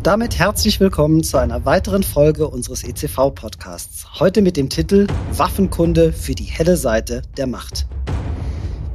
Und 0.00 0.06
damit 0.06 0.38
herzlich 0.38 0.80
willkommen 0.80 1.22
zu 1.22 1.36
einer 1.36 1.66
weiteren 1.66 2.02
Folge 2.02 2.48
unseres 2.48 2.84
ECV-Podcasts. 2.84 4.18
Heute 4.18 4.40
mit 4.40 4.56
dem 4.56 4.70
Titel 4.70 5.06
Waffenkunde 5.32 6.14
für 6.14 6.34
die 6.34 6.44
helle 6.44 6.78
Seite 6.78 7.20
der 7.36 7.46
Macht. 7.46 7.86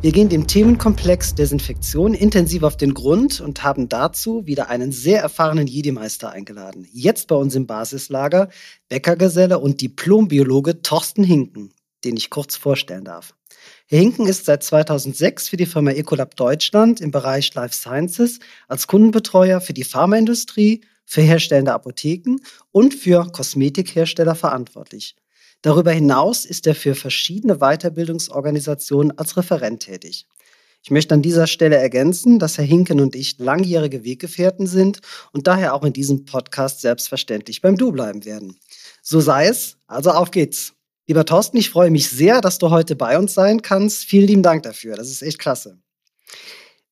Wir 0.02 0.12
gehen 0.12 0.30
dem 0.30 0.47
Themenkomplex 0.47 1.36
Desinfektion 1.36 2.16
intensiv 2.16 2.64
auf 2.64 2.75
den 2.75 2.95
Grund 2.95 3.39
und 3.39 3.64
haben 3.64 3.88
dazu 3.88 4.47
wieder 4.47 4.70
einen 4.70 4.92
sehr 4.92 5.22
erfahrenen 5.22 5.67
Jedi-Meister 5.67 6.31
eingeladen. 6.31 6.88
Jetzt 6.92 7.28
bei 7.28 7.36
uns 7.36 7.53
im 7.53 7.67
Basislager 7.67 8.50
Bäckergeselle 8.90 9.59
und 9.59 9.81
Diplombiologe 9.81 10.81
Thorsten 10.81 11.23
Hinken, 11.23 11.72
den 12.03 12.17
ich 12.17 12.31
kurz 12.31 12.56
vorstellen 12.56 13.06
darf. 13.06 13.36
Herr 13.86 14.00
Hinken 14.00 14.25
ist 14.25 14.45
seit 14.45 14.64
2006 14.64 15.50
für 15.50 15.58
die 15.58 15.67
Firma 15.67 15.92
Ecolab 15.92 16.36
Deutschland 16.36 17.00
im 17.00 17.12
Bereich 17.12 17.53
Life 17.53 17.75
Sciences 17.75 18.40
als 18.67 18.88
Kundenbetreuer 18.88 19.62
für 19.62 19.73
die 19.73 19.84
Pharmaindustrie, 19.84 20.81
für 21.06 21.22
herstellende 21.22 21.74
Apotheken 21.74 22.38
und 22.72 22.94
für 22.94 23.32
Kosmetikhersteller 23.32 24.36
verantwortlich. 24.36 25.16
Darüber 25.62 25.92
hinaus 25.92 26.46
ist 26.46 26.68
er 26.68 26.76
für 26.76 26.96
verschiedene 26.96 27.58
Weiterbildungsorganisationen 27.58 29.18
als 29.18 29.38
Referent 29.38 29.82
tätig. 29.82 30.28
Ich 30.84 30.92
möchte 30.92 31.16
an 31.16 31.24
dieser 31.24 31.48
Stelle 31.48 31.78
ergänzen, 31.78 32.38
dass 32.38 32.60
Herr 32.60 32.66
Hinken 32.66 33.00
und 33.00 33.16
ich 33.16 33.40
langjährige 33.40 34.04
Weggefährten 34.04 34.68
sind 34.68 35.00
und 35.32 35.48
daher 35.48 35.74
auch 35.74 35.84
in 35.84 35.94
diesem 35.94 36.26
Podcast 36.26 36.82
selbstverständlich 36.82 37.62
beim 37.62 37.76
Du 37.76 37.92
bleiben 37.92 38.24
werden. 38.24 38.60
So 39.02 39.20
sei 39.20 39.48
es, 39.48 39.78
also 39.88 40.12
auf 40.12 40.30
geht's. 40.30 40.74
Lieber 41.08 41.26
Thorsten, 41.26 41.58
ich 41.58 41.72
freue 41.72 41.90
mich 41.90 42.10
sehr, 42.10 42.40
dass 42.42 42.60
du 42.60 42.70
heute 42.70 42.96
bei 42.96 43.18
uns 43.18 43.34
sein 43.34 43.64
kannst. 43.64 44.04
Vielen 44.04 44.28
lieben 44.28 44.44
Dank 44.44 44.62
dafür. 44.62 44.96
Das 44.96 45.10
ist 45.10 45.24
echt 45.24 45.40
klasse. 45.40 45.80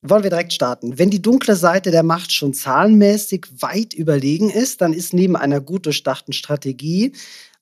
Wollen 0.05 0.23
wir 0.23 0.29
direkt 0.29 0.51
starten. 0.51 0.99
Wenn 0.99 1.09
die 1.09 1.21
dunkle 1.21 1.55
Seite 1.55 1.89
der 1.89 2.03
Macht 2.03 2.33
schon 2.33 2.53
zahlenmäßig 2.53 3.47
weit 3.61 3.93
überlegen 3.93 4.49
ist, 4.49 4.81
dann 4.81 4.91
ist 4.91 5.13
neben 5.13 5.37
einer 5.37 5.61
gut 5.61 5.85
durchdachten 5.85 6.33
Strategie 6.33 7.13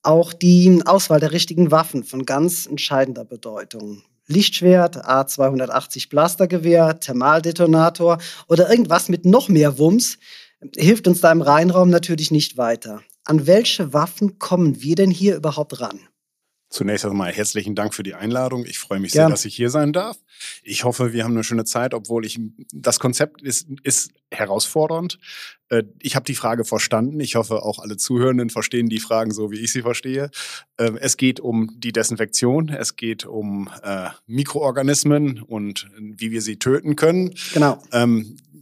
auch 0.02 0.34
die 0.34 0.82
Auswahl 0.84 1.20
der 1.20 1.34
richtigen 1.34 1.70
Waffen 1.70 2.04
von 2.04 2.26
ganz 2.26 2.66
entscheidender 2.66 3.26
Bedeutung. 3.26 4.02
Lichtschwert, 4.26 5.06
A280 5.06 6.10
Blastergewehr, 6.10 7.00
Thermaldetonator 7.00 8.18
oder 8.48 8.72
irgendwas 8.72 9.08
mit 9.08 9.24
noch 9.24 9.48
mehr 9.48 9.78
Wumms 9.78 10.18
hilft 10.76 11.08
uns 11.08 11.22
da 11.22 11.32
im 11.32 11.44
Reinraum 11.44 11.92
natürlich 11.92 12.32
nicht 12.32 12.58
weiter. 12.58 13.02
An 13.24 13.46
welche 13.46 13.94
Waffen 13.94 14.40
kommen 14.40 14.82
wir 14.82 14.96
denn 14.96 15.12
hier 15.12 15.36
überhaupt 15.36 15.80
ran? 15.80 16.00
Zunächst 16.72 17.06
einmal 17.06 17.34
herzlichen 17.34 17.76
Dank 17.76 17.94
für 17.94 18.02
die 18.02 18.14
Einladung. 18.14 18.66
Ich 18.66 18.80
freue 18.80 19.02
mich 19.02 19.12
sehr, 19.12 19.28
dass 19.28 19.44
ich 19.44 19.54
hier 19.54 19.70
sein 19.70 19.92
darf. 19.92 20.18
Ich 20.64 20.86
hoffe, 20.86 21.12
wir 21.12 21.26
haben 21.26 21.34
eine 21.34 21.44
schöne 21.44 21.66
Zeit, 21.66 21.94
obwohl 21.94 22.26
ich 22.26 22.40
das 22.72 22.98
Konzept 22.98 23.42
ist, 23.42 23.68
ist 23.84 24.12
herausfordernd. 24.32 25.20
Äh, 25.68 25.84
ich 26.00 26.16
habe 26.16 26.24
die 26.24 26.34
Frage 26.34 26.64
verstanden. 26.64 27.20
Ich 27.20 27.36
hoffe, 27.36 27.64
auch 27.64 27.80
alle 27.80 27.98
Zuhörenden 27.98 28.50
verstehen 28.50 28.88
die 28.88 29.02
Fragen 29.02 29.32
so, 29.32 29.52
wie 29.52 29.60
ich 29.60 29.74
sie 29.74 29.82
verstehe. 29.82 30.32
Ähm, 30.78 30.98
es 30.98 31.18
geht 31.18 31.42
um 31.42 31.72
die 31.78 31.92
Desinfektion, 31.92 32.70
es 32.70 32.96
geht 32.96 33.26
um 33.26 33.70
äh, 33.84 34.08
Mikroorganismen 34.28 35.42
und 35.42 35.90
wie 36.00 36.32
wir 36.32 36.42
sie 36.42 36.58
töten 36.58 36.96
können. 36.96 37.36
Genau. 37.54 37.84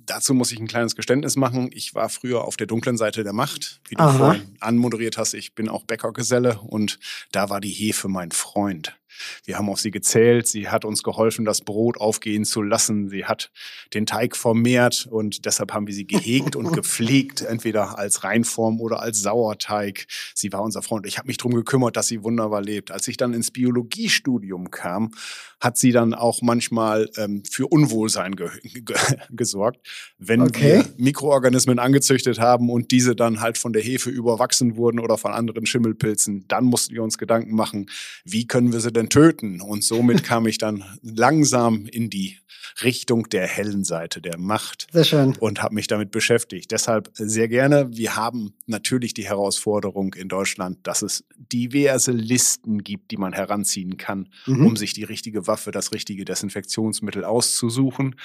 Dazu 0.10 0.34
muss 0.34 0.52
ich 0.52 0.60
ein 0.60 0.68
kleines 0.68 0.96
Geständnis 0.96 1.36
machen. 1.36 1.70
Ich 1.72 1.94
war 1.94 2.10
früher 2.10 2.44
auf 2.44 2.58
der 2.58 2.66
dunklen 2.66 2.98
Seite 2.98 3.24
der 3.24 3.32
Macht, 3.32 3.80
wie 3.88 3.96
du 3.96 4.02
Aha. 4.02 4.18
vorhin 4.18 4.58
anmoderiert 4.60 5.20
hast. 5.20 5.36
Ich 5.36 5.54
bin 5.54 5.70
auch 5.70 5.84
Bäckergeselle 5.84 6.60
und 6.62 6.98
da 7.32 7.52
war 7.52 7.62
die 7.62 7.70
Hefe 7.70 8.08
mein 8.08 8.32
Freund. 8.32 8.99
Wir 9.46 9.58
haben 9.58 9.70
auf 9.70 9.80
sie 9.80 9.92
gezählt. 9.92 10.48
Sie 10.48 10.70
hat 10.70 10.86
uns 10.86 11.04
geholfen, 11.04 11.46
das 11.46 11.62
Brot 11.62 12.00
aufgehen 12.00 12.46
zu 12.46 12.62
lassen. 12.62 13.10
Sie 13.10 13.26
hat 13.26 13.52
den 13.94 14.06
Teig 14.06 14.36
vermehrt 14.36 15.08
und 15.10 15.46
deshalb 15.46 15.74
haben 15.74 15.88
wir 15.88 15.94
sie 15.94 16.08
gehegt 16.08 16.56
und 16.56 16.74
gepflegt, 16.74 17.42
entweder 17.42 17.98
als 17.98 18.24
Reinform 18.24 18.80
oder 18.82 19.02
als 19.02 19.22
Sauerteig. 19.22 20.06
Sie 20.34 20.52
war 20.54 20.62
unser 20.62 20.82
Freund. 20.82 21.06
Ich 21.06 21.18
habe 21.18 21.28
mich 21.28 21.38
darum 21.38 21.54
gekümmert, 21.54 21.98
dass 21.98 22.08
sie 22.08 22.24
wunderbar 22.24 22.62
lebt. 22.62 22.92
Als 22.92 23.08
ich 23.08 23.18
dann 23.18 23.34
ins 23.34 23.52
Biologiestudium 23.52 24.72
kam, 24.72 25.12
hat 25.60 25.78
sie 25.78 25.92
dann 25.92 26.14
auch 26.14 26.42
manchmal 26.42 27.10
ähm, 27.18 27.44
für 27.50 27.68
Unwohlsein 27.68 28.36
ge 28.36 28.50
ge 28.64 28.96
gesorgt, 29.30 29.86
wenn 30.18 30.42
okay. 30.42 30.62
wir 30.62 30.86
Mikroorganismen 30.98 31.80
angezüchtet 31.80 32.40
haben 32.40 32.70
und 32.70 32.92
diese 32.92 33.16
dann 33.16 33.42
halt 33.42 33.58
von 33.58 33.74
der 33.74 33.82
Hefe 33.82 34.10
überwachsen 34.10 34.78
wurden 34.78 35.00
oder 35.00 35.18
von 35.18 35.32
anderen 35.32 35.66
Schimmelpilzen. 35.66 36.46
Dann 36.48 36.66
mussten 36.66 36.94
wir 36.94 37.04
uns 37.04 37.18
Gedanken 37.18 37.56
machen, 37.56 37.90
wie 38.24 38.48
können 38.48 38.72
wir 38.72 38.80
sie 38.80 38.92
denn 38.92 39.09
töten? 39.10 39.62
Und 39.62 39.84
somit 39.84 40.24
kam 40.24 40.48
ich 40.48 40.58
dann 40.58 40.84
langsam 41.02 41.86
in 41.86 42.10
die 42.10 42.38
Richtung 42.84 43.30
der 43.30 43.48
hellen 43.48 43.84
Seite 43.84 44.22
der 44.22 44.38
Macht. 44.38 44.88
Sehr 44.92 45.04
schön. 45.04 45.36
Und 45.40 45.62
habe 45.62 45.76
mich 45.76 45.88
damit 45.88 46.12
beschäftigt. 46.12 46.72
Deshalb 46.72 47.10
sehr 47.14 47.48
gerne. 47.48 47.90
Wir 47.92 48.16
haben 48.16 48.54
natürlich 48.68 49.14
die 49.14 49.26
Herausforderung 49.28 50.14
in 50.14 50.30
Deutschland, 50.30 50.80
dass 50.84 51.02
es 51.02 51.26
diverse 51.38 52.12
Listen 52.12 52.84
gibt, 52.84 53.12
die 53.12 53.18
man 53.18 53.34
heranziehen 53.34 53.98
kann, 53.98 54.30
mhm. 54.46 54.68
um 54.68 54.78
sich 54.78 54.94
die 54.94 55.04
richtige 55.04 55.48
Waffe, 55.48 55.72
das 55.72 55.92
richtige 55.92 56.24
Desinfektionsmittel 56.26 57.24
auszusuchen. 57.26 58.16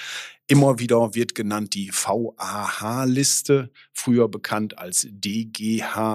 Immer 0.47 0.77
wieder 0.79 1.15
wird 1.15 1.33
genannt 1.33 1.73
die 1.73 1.89
VAH-Liste, 1.91 3.71
früher 3.93 4.29
bekannt 4.29 4.77
als 4.77 5.07
DGHM-Liste. 5.09 6.05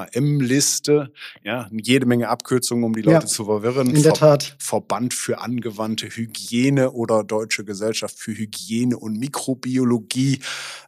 Ja, 1.43 1.69
jede 1.73 2.07
Menge 2.07 2.29
Abkürzungen, 2.29 2.85
um 2.85 2.95
die 2.95 3.03
Leute 3.03 3.25
ja, 3.25 3.27
zu 3.27 3.45
verwirren. 3.47 3.91
In 3.95 4.05
der 4.05 4.15
Tat. 4.15 4.50
Verband 4.59 5.15
für 5.15 5.41
angewandte 5.41 6.09
Hygiene 6.09 6.93
oder 6.93 7.25
Deutsche 7.25 7.65
Gesellschaft 7.65 8.19
für 8.19 8.33
Hygiene 8.33 8.97
und 8.97 9.19
Mikrobiologie. 9.19 10.41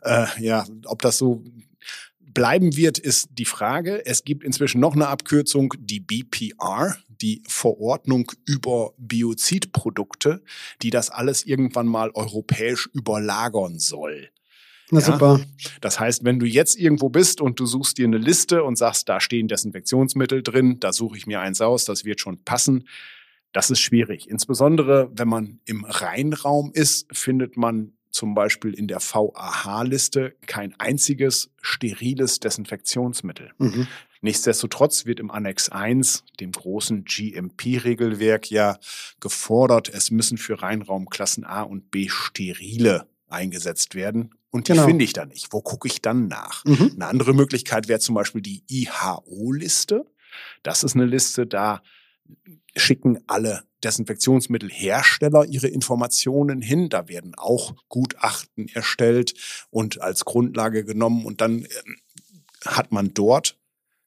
Äh, 0.03 0.27
ja, 0.39 0.65
ob 0.87 1.03
das 1.03 1.19
so 1.19 1.45
bleiben 2.35 2.77
wird, 2.77 2.99
ist 2.99 3.31
die 3.33 3.45
Frage. 3.45 4.05
Es 4.07 4.25
gibt 4.25 4.45
inzwischen 4.45 4.81
noch 4.81 4.95
eine 4.95 5.09
Abkürzung, 5.09 5.75
die 5.79 6.01
BPR, 6.01 6.97
die 7.09 7.43
Verordnung 7.47 8.31
über 8.47 8.93
Biozidprodukte, 8.99 10.43
die 10.83 10.91
das 10.91 11.11
alles 11.11 11.45
irgendwann 11.45 11.87
mal 11.87 12.11
europäisch 12.15 12.89
überlagern 12.93 13.79
soll. 13.79 14.31
Na 14.91 15.01
ja? 15.01 15.07
super. 15.07 15.41
Das 15.81 15.99
heißt, 16.01 16.25
wenn 16.25 16.39
du 16.39 16.47
jetzt 16.47 16.79
irgendwo 16.79 17.09
bist 17.09 17.41
und 17.41 17.59
du 17.61 17.67
suchst 17.67 17.97
dir 17.99 18.07
eine 18.07 18.19
Liste 18.19 18.63
und 18.65 18.77
sagst, 18.77 19.09
da 19.09 19.21
stehen 19.21 19.49
Desinfektionsmittel 19.49 20.43
drin, 20.43 20.81
da 20.81 20.93
suche 20.93 21.17
ich 21.17 21.27
mir 21.27 21.41
eins 21.41 21.61
aus, 21.61 21.85
das 21.85 22.05
wird 22.05 22.21
schon 22.21 22.45
passen. 22.45 22.87
Das 23.53 23.71
ist 23.71 23.81
schwierig. 23.81 24.29
Insbesondere, 24.29 25.11
wenn 25.15 25.29
man 25.29 25.61
im 25.65 25.85
Reinraum 25.85 26.73
ist, 26.73 27.07
findet 27.17 27.57
man 27.57 27.93
zum 28.11 28.35
Beispiel 28.35 28.75
in 28.75 28.89
der 28.89 29.01
VAH-Liste 29.01 30.35
kein 30.47 30.79
einziges 30.79 31.51
steriles 31.61 32.41
Desinfektionsmittel. 32.41 33.53
Mhm. 33.59 33.87
Nichtsdestotrotz 34.21 35.07
wird 35.07 35.19
im 35.19 35.31
Annex 35.31 35.69
1, 35.69 36.25
dem 36.39 36.53
großen 36.53 37.05
GMP-Regelwerk, 37.05 38.51
ja 38.51 38.79
gefordert, 39.19 39.89
es 39.89 40.11
müssen 40.11 40.39
für 40.39 40.63
Reinraumklassen 40.63 41.45
A 41.45 41.63
und 41.63 41.91
B 41.91 42.09
sterile 42.09 43.09
eingesetzt 43.29 43.95
werden. 43.95 44.35
Und 44.51 44.69
die 44.69 44.73
genau. 44.73 44.87
finde 44.87 45.05
ich 45.05 45.15
da 45.15 45.25
nicht. 45.25 45.49
Wo 45.53 45.63
gucke 45.63 45.89
ich 45.89 46.03
dann 46.03 46.29
nach? 46.29 46.65
Mhm. 46.65 46.93
Eine 46.95 47.07
andere 47.07 47.33
Möglichkeit 47.33 47.89
wäre 47.89 47.99
zum 47.99 48.15
Beispiel 48.15 48.43
die 48.43 48.63
IHO-Liste. 48.69 50.05
Das 50.63 50.85
ist 50.85 50.95
eine 50.95 51.07
Liste, 51.07 51.47
da 51.47 51.83
schicken 52.77 53.19
alle 53.27 53.65
Desinfektionsmittelhersteller 53.85 55.45
ihre 55.45 55.69
Informationen 55.69 56.63
hin. 56.63 56.89
Da 56.89 57.09
werden 57.09 57.35
auch 57.37 57.75
Gutachten 57.89 58.69
erstellt 58.69 59.35
und 59.71 60.01
als 60.01 60.25
Grundlage 60.25 60.85
genommen. 60.85 61.25
Und 61.25 61.41
dann 61.41 61.61
ähm, 61.61 61.97
hat 62.65 62.93
man 62.93 63.13
dort 63.13 63.59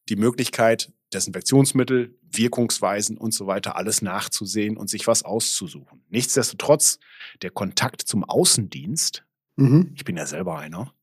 die 0.09 0.15
Möglichkeit, 0.15 0.93
Desinfektionsmittel, 1.13 2.17
Wirkungsweisen 2.21 3.17
und 3.17 3.33
so 3.33 3.47
weiter 3.47 3.75
alles 3.75 4.01
nachzusehen 4.01 4.77
und 4.77 4.89
sich 4.89 5.07
was 5.07 5.23
auszusuchen. 5.23 6.03
Nichtsdestotrotz, 6.09 6.99
der 7.41 7.51
Kontakt 7.51 8.01
zum 8.01 8.23
Außendienst, 8.23 9.25
mhm. 9.55 9.93
ich 9.95 10.03
bin 10.03 10.17
ja 10.17 10.25
selber 10.25 10.59
einer, 10.59 10.93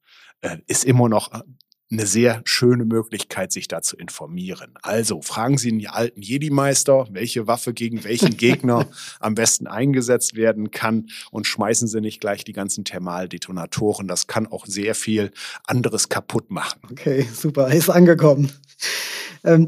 äh, 0.40 0.58
ist 0.66 0.84
immer 0.84 1.08
noch 1.08 1.32
äh, 1.32 1.42
eine 1.92 2.06
sehr 2.06 2.42
schöne 2.44 2.84
Möglichkeit, 2.84 3.52
sich 3.52 3.68
da 3.68 3.82
zu 3.82 3.96
informieren. 3.96 4.74
Also 4.82 5.20
fragen 5.20 5.58
Sie 5.58 5.70
den 5.70 5.86
alten 5.86 6.22
Jedi-Meister, 6.22 7.08
welche 7.10 7.46
Waffe 7.46 7.74
gegen 7.74 8.02
welchen 8.04 8.36
Gegner 8.36 8.88
am 9.20 9.34
besten 9.34 9.66
eingesetzt 9.66 10.34
werden 10.34 10.70
kann 10.70 11.08
und 11.30 11.46
schmeißen 11.46 11.86
Sie 11.88 12.00
nicht 12.00 12.20
gleich 12.20 12.44
die 12.44 12.52
ganzen 12.52 12.84
Thermaldetonatoren. 12.84 14.08
Das 14.08 14.26
kann 14.26 14.46
auch 14.46 14.66
sehr 14.66 14.94
viel 14.94 15.30
anderes 15.64 16.08
kaputt 16.08 16.50
machen. 16.50 16.80
Okay, 16.90 17.26
super, 17.32 17.72
ist 17.72 17.90
angekommen. 17.90 18.50
Ähm, 19.44 19.66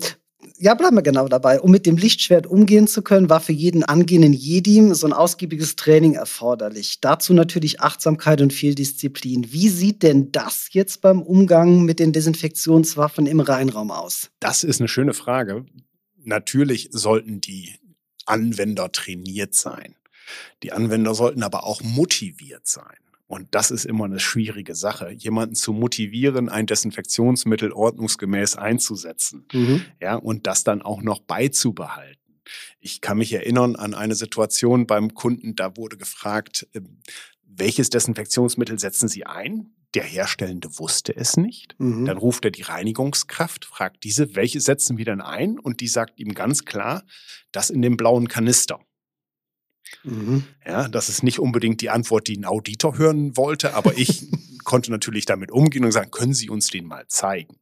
ja, 0.65 0.73
bleiben 0.73 0.97
wir 0.97 1.03
genau 1.03 1.29
dabei. 1.29 1.61
Um 1.61 1.71
mit 1.71 1.85
dem 1.85 1.99
Lichtschwert 1.99 2.47
umgehen 2.47 2.89
zu 2.89 3.03
können, 3.03 3.29
war 3.29 3.41
für 3.41 3.53
jeden 3.53 3.85
angehenden 3.85 4.33
Jedi 4.33 4.95
so 4.95 5.07
ein 5.07 5.13
ausgiebiges 5.13 5.77
Training 5.77 6.15
erforderlich. 6.15 7.03
Dazu 7.03 7.35
natürlich 7.35 7.83
Achtsamkeit 7.83 8.41
und 8.41 8.51
viel 8.51 8.75
Disziplin. 8.75 9.53
Wie 9.53 9.69
sieht 9.69 10.03
denn 10.03 10.33
das 10.33 10.69
jetzt 10.71 11.03
beim 11.03 11.21
Umgang 11.21 11.85
mit 11.85 12.01
den 12.01 12.15
Desinfektionswaffen 12.15 13.27
im 13.27 13.41
Reinraum 13.41 13.91
aus? 13.91 14.31
Das 14.41 14.65
ist 14.65 14.81
eine 14.81 14.89
schöne 14.89 15.13
Frage. 15.13 15.67
Natürlich 16.25 16.89
sollten 16.93 17.43
die 17.43 17.75
Anwender 18.25 18.91
trainiert 18.91 19.55
sein. 19.55 19.97
Die 20.63 20.73
Anwender 20.73 21.15
sollten 21.15 21.43
aber 21.43 21.65
auch 21.65 21.83
motiviert 21.83 22.67
sein. 22.67 22.97
Und 23.27 23.55
das 23.55 23.71
ist 23.71 23.87
immer 23.87 24.05
eine 24.05 24.21
schwierige 24.21 24.75
Sache, 24.75 25.11
jemanden 25.11 25.55
zu 25.55 25.73
motivieren, 25.73 26.49
ein 26.49 26.67
Desinfektionsmittel 26.67 27.73
ordnungsgemäß 27.73 28.57
einzusetzen. 28.57 29.47
Mhm. 29.53 29.83
Ja, 30.01 30.17
und 30.17 30.47
das 30.47 30.63
dann 30.63 30.83
auch 30.83 31.03
noch 31.03 31.21
beizubehalten. 31.21 32.21
Ich 32.81 33.01
kann 33.01 33.19
mich 33.19 33.33
erinnern 33.33 33.77
an 33.77 33.95
eine 33.95 34.15
Situation 34.15 34.87
beim 34.87 35.15
Kunden, 35.15 35.57
da 35.57 35.77
wurde 35.77 35.97
gefragt, 35.97 36.69
ähm, 36.75 36.99
welches 37.57 37.89
Desinfektionsmittel 37.89 38.79
setzen 38.79 39.09
Sie 39.09 39.25
ein? 39.25 39.71
Der 39.95 40.03
Herstellende 40.03 40.79
wusste 40.79 41.17
es 41.17 41.37
nicht. 41.37 41.77
Mhm. 41.79 42.05
Dann 42.05 42.19
ruft 42.19 42.45
er 42.45 42.51
die 42.51 42.63
Reinigungskraft, 42.63 43.65
fragt 43.65 44.03
diese, 44.05 44.35
welche 44.35 44.61
setzen 44.61 44.99
wir 44.99 45.05
denn 45.05 45.21
ein? 45.21 45.59
Und 45.59 45.81
die 45.81 45.89
sagt 45.89 46.19
ihm 46.19 46.35
ganz 46.35 46.65
klar, 46.65 47.05
das 47.53 47.71
in 47.71 47.81
dem 47.81 47.97
blauen 47.97 48.29
Kanister. 48.29 48.81
Mhm. 50.03 50.45
Ja, 50.67 50.89
das 50.89 51.09
ist 51.09 51.23
nicht 51.23 51.39
unbedingt 51.39 51.81
die 51.81 51.91
Antwort, 51.91 52.29
die 52.29 52.37
ein 52.37 52.45
Auditor 52.45 52.99
hören 52.99 53.37
wollte, 53.37 53.75
aber 53.75 53.97
ich 53.97 54.27
konnte 54.65 54.91
natürlich 54.91 55.27
damit 55.27 55.51
umgehen 55.51 55.85
und 55.85 55.93
sagen, 55.93 56.11
können 56.11 56.35
Sie 56.35 56.51
uns 56.51 56.69
den 56.69 56.87
mal 56.87 57.07
zeigen? 57.09 57.57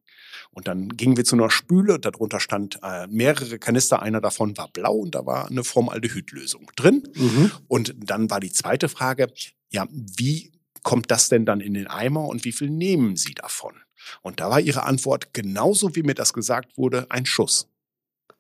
Und 0.51 0.69
dann 0.69 0.91
gingen 0.91 1.17
wir 1.17 1.25
zu 1.25 1.35
einer 1.35 1.51
Spüle, 1.51 1.99
darunter 1.99 2.39
stand 2.39 2.79
äh, 2.83 3.07
mehrere 3.07 3.59
Kanister, 3.59 4.03
einer 4.03 4.21
davon 4.21 4.57
war 4.59 4.69
blau 4.69 4.97
und 4.97 5.15
da 5.15 5.25
war 5.25 5.49
eine 5.49 5.65
Formaldehydlösung 5.65 6.71
drin. 6.77 7.09
Mhm. 7.15 7.51
Und 7.69 7.95
dann 7.99 8.29
war 8.31 8.39
die 8.39 8.53
zweite 8.53 8.89
Frage, 8.89 9.33
ja, 9.71 9.87
wie 9.91 10.53
kommt 10.83 11.11
das 11.11 11.29
denn 11.29 11.47
dann 11.47 11.61
in 11.61 11.75
den 11.75 11.87
Eimer 11.87 12.27
und 12.27 12.45
wie 12.45 12.53
viel 12.53 12.69
nehmen 12.69 13.17
Sie 13.17 13.35
davon? 13.35 13.75
Und 14.21 14.41
da 14.41 14.51
war 14.51 14.61
ihre 14.61 14.83
Antwort, 14.85 15.33
genauso 15.33 15.95
wie 15.95 16.03
mir 16.03 16.15
das 16.15 16.33
gesagt 16.33 16.77
wurde, 16.77 17.07
ein 17.09 17.25
Schuss. 17.25 17.69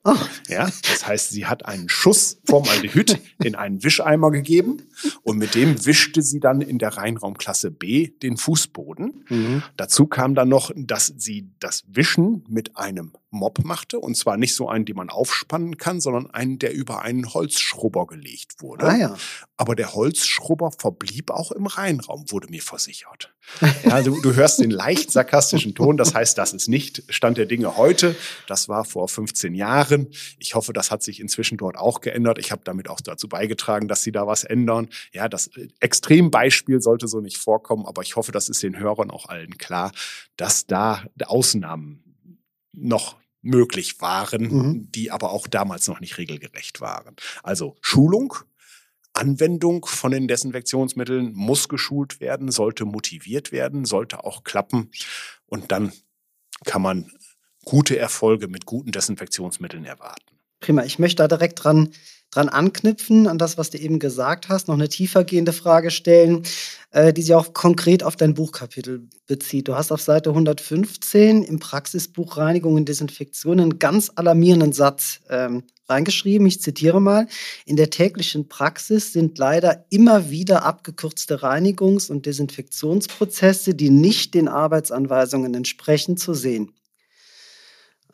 Oh. 0.04 0.16
Ja, 0.48 0.68
das 0.90 1.06
heißt, 1.06 1.30
sie 1.30 1.46
hat 1.46 1.64
einen 1.64 1.88
Schuss 1.88 2.40
Formaldehyd 2.44 3.20
in 3.44 3.54
einen 3.54 3.84
Wischeimer 3.84 4.32
gegeben 4.32 4.82
und 5.22 5.38
mit 5.38 5.54
dem 5.54 5.86
wischte 5.86 6.22
sie 6.22 6.40
dann 6.40 6.60
in 6.60 6.78
der 6.78 6.96
Reinraumklasse 6.96 7.70
B 7.70 8.08
den 8.08 8.36
Fußboden. 8.36 9.24
Mhm. 9.28 9.62
Dazu 9.76 10.06
kam 10.06 10.34
dann 10.34 10.48
noch, 10.48 10.72
dass 10.74 11.06
sie 11.16 11.52
das 11.60 11.84
Wischen 11.86 12.44
mit 12.48 12.76
einem 12.76 13.12
Mob 13.30 13.64
machte 13.64 14.00
und 14.00 14.16
zwar 14.16 14.36
nicht 14.36 14.54
so 14.54 14.68
einen, 14.68 14.84
den 14.84 14.96
man 14.96 15.08
aufspannen 15.08 15.78
kann, 15.78 16.00
sondern 16.00 16.30
einen, 16.30 16.58
der 16.58 16.74
über 16.74 17.02
einen 17.02 17.32
Holzschrubber 17.32 18.06
gelegt 18.06 18.60
wurde. 18.60 18.86
Ah, 18.86 18.96
ja. 18.96 19.16
Aber 19.62 19.76
der 19.76 19.94
Holzschrubber 19.94 20.72
verblieb 20.76 21.30
auch 21.30 21.52
im 21.52 21.66
Reinraum, 21.66 22.28
wurde 22.32 22.48
mir 22.48 22.60
versichert. 22.60 23.32
Ja, 23.84 24.02
du, 24.02 24.20
du 24.20 24.34
hörst 24.34 24.58
den 24.58 24.72
leicht 24.72 25.10
sarkastischen 25.12 25.76
Ton, 25.76 25.96
das 25.96 26.14
heißt, 26.14 26.36
das 26.36 26.52
ist 26.52 26.68
nicht 26.68 27.04
Stand 27.08 27.38
der 27.38 27.46
Dinge 27.46 27.76
heute, 27.76 28.16
das 28.48 28.68
war 28.68 28.84
vor 28.84 29.06
15 29.06 29.54
Jahren. 29.54 30.08
Ich 30.40 30.56
hoffe, 30.56 30.72
das 30.72 30.90
hat 30.90 31.04
sich 31.04 31.20
inzwischen 31.20 31.58
dort 31.58 31.76
auch 31.76 32.00
geändert. 32.00 32.38
Ich 32.40 32.50
habe 32.50 32.62
damit 32.64 32.88
auch 32.88 33.00
dazu 33.00 33.28
beigetragen, 33.28 33.86
dass 33.86 34.02
sie 34.02 34.10
da 34.10 34.26
was 34.26 34.42
ändern. 34.42 34.88
Ja, 35.12 35.28
das 35.28 35.48
Extrembeispiel 35.78 36.82
sollte 36.82 37.06
so 37.06 37.20
nicht 37.20 37.38
vorkommen, 37.38 37.86
aber 37.86 38.02
ich 38.02 38.16
hoffe, 38.16 38.32
das 38.32 38.48
ist 38.48 38.64
den 38.64 38.80
Hörern 38.80 39.12
auch 39.12 39.28
allen 39.28 39.58
klar, 39.58 39.92
dass 40.36 40.66
da 40.66 41.04
Ausnahmen 41.24 42.02
noch 42.72 43.16
möglich 43.42 44.00
waren, 44.00 44.42
mhm. 44.42 44.92
die 44.92 45.12
aber 45.12 45.30
auch 45.30 45.46
damals 45.46 45.86
noch 45.86 46.00
nicht 46.00 46.18
regelgerecht 46.18 46.80
waren. 46.80 47.14
Also 47.42 47.76
Schulung, 47.80 48.34
Anwendung 49.14 49.84
von 49.86 50.12
den 50.12 50.28
Desinfektionsmitteln 50.28 51.32
muss 51.34 51.68
geschult 51.68 52.20
werden, 52.20 52.50
sollte 52.50 52.84
motiviert 52.84 53.52
werden, 53.52 53.84
sollte 53.84 54.24
auch 54.24 54.44
klappen. 54.44 54.90
Und 55.46 55.70
dann 55.70 55.92
kann 56.64 56.82
man 56.82 57.10
gute 57.64 57.98
Erfolge 57.98 58.48
mit 58.48 58.66
guten 58.66 58.92
Desinfektionsmitteln 58.92 59.84
erwarten. 59.84 60.38
Prima, 60.60 60.84
ich 60.84 60.98
möchte 60.98 61.22
da 61.22 61.28
direkt 61.28 61.62
dran 61.62 61.92
dran 62.32 62.48
anknüpfen, 62.48 63.28
an 63.28 63.38
das, 63.38 63.56
was 63.58 63.70
du 63.70 63.78
eben 63.78 63.98
gesagt 64.00 64.48
hast, 64.48 64.66
noch 64.66 64.74
eine 64.74 64.88
tiefergehende 64.88 65.52
Frage 65.52 65.90
stellen, 65.90 66.42
äh, 66.90 67.12
die 67.12 67.22
sich 67.22 67.34
auch 67.34 67.52
konkret 67.52 68.02
auf 68.02 68.16
dein 68.16 68.34
Buchkapitel 68.34 69.06
bezieht. 69.26 69.68
Du 69.68 69.76
hast 69.76 69.92
auf 69.92 70.00
Seite 70.00 70.30
115 70.30 71.44
im 71.44 71.58
Praxisbuch 71.60 72.38
Reinigung 72.38 72.74
und 72.74 72.88
Desinfektion 72.88 73.60
einen 73.60 73.78
ganz 73.78 74.10
alarmierenden 74.14 74.72
Satz 74.72 75.20
ähm, 75.28 75.64
reingeschrieben. 75.88 76.46
Ich 76.46 76.62
zitiere 76.62 77.02
mal. 77.02 77.26
In 77.66 77.76
der 77.76 77.90
täglichen 77.90 78.48
Praxis 78.48 79.12
sind 79.12 79.36
leider 79.36 79.84
immer 79.90 80.30
wieder 80.30 80.64
abgekürzte 80.64 81.42
Reinigungs- 81.42 82.10
und 82.10 82.24
Desinfektionsprozesse, 82.24 83.74
die 83.74 83.90
nicht 83.90 84.32
den 84.32 84.48
Arbeitsanweisungen 84.48 85.52
entsprechen, 85.54 86.16
zu 86.16 86.32
sehen. 86.32 86.72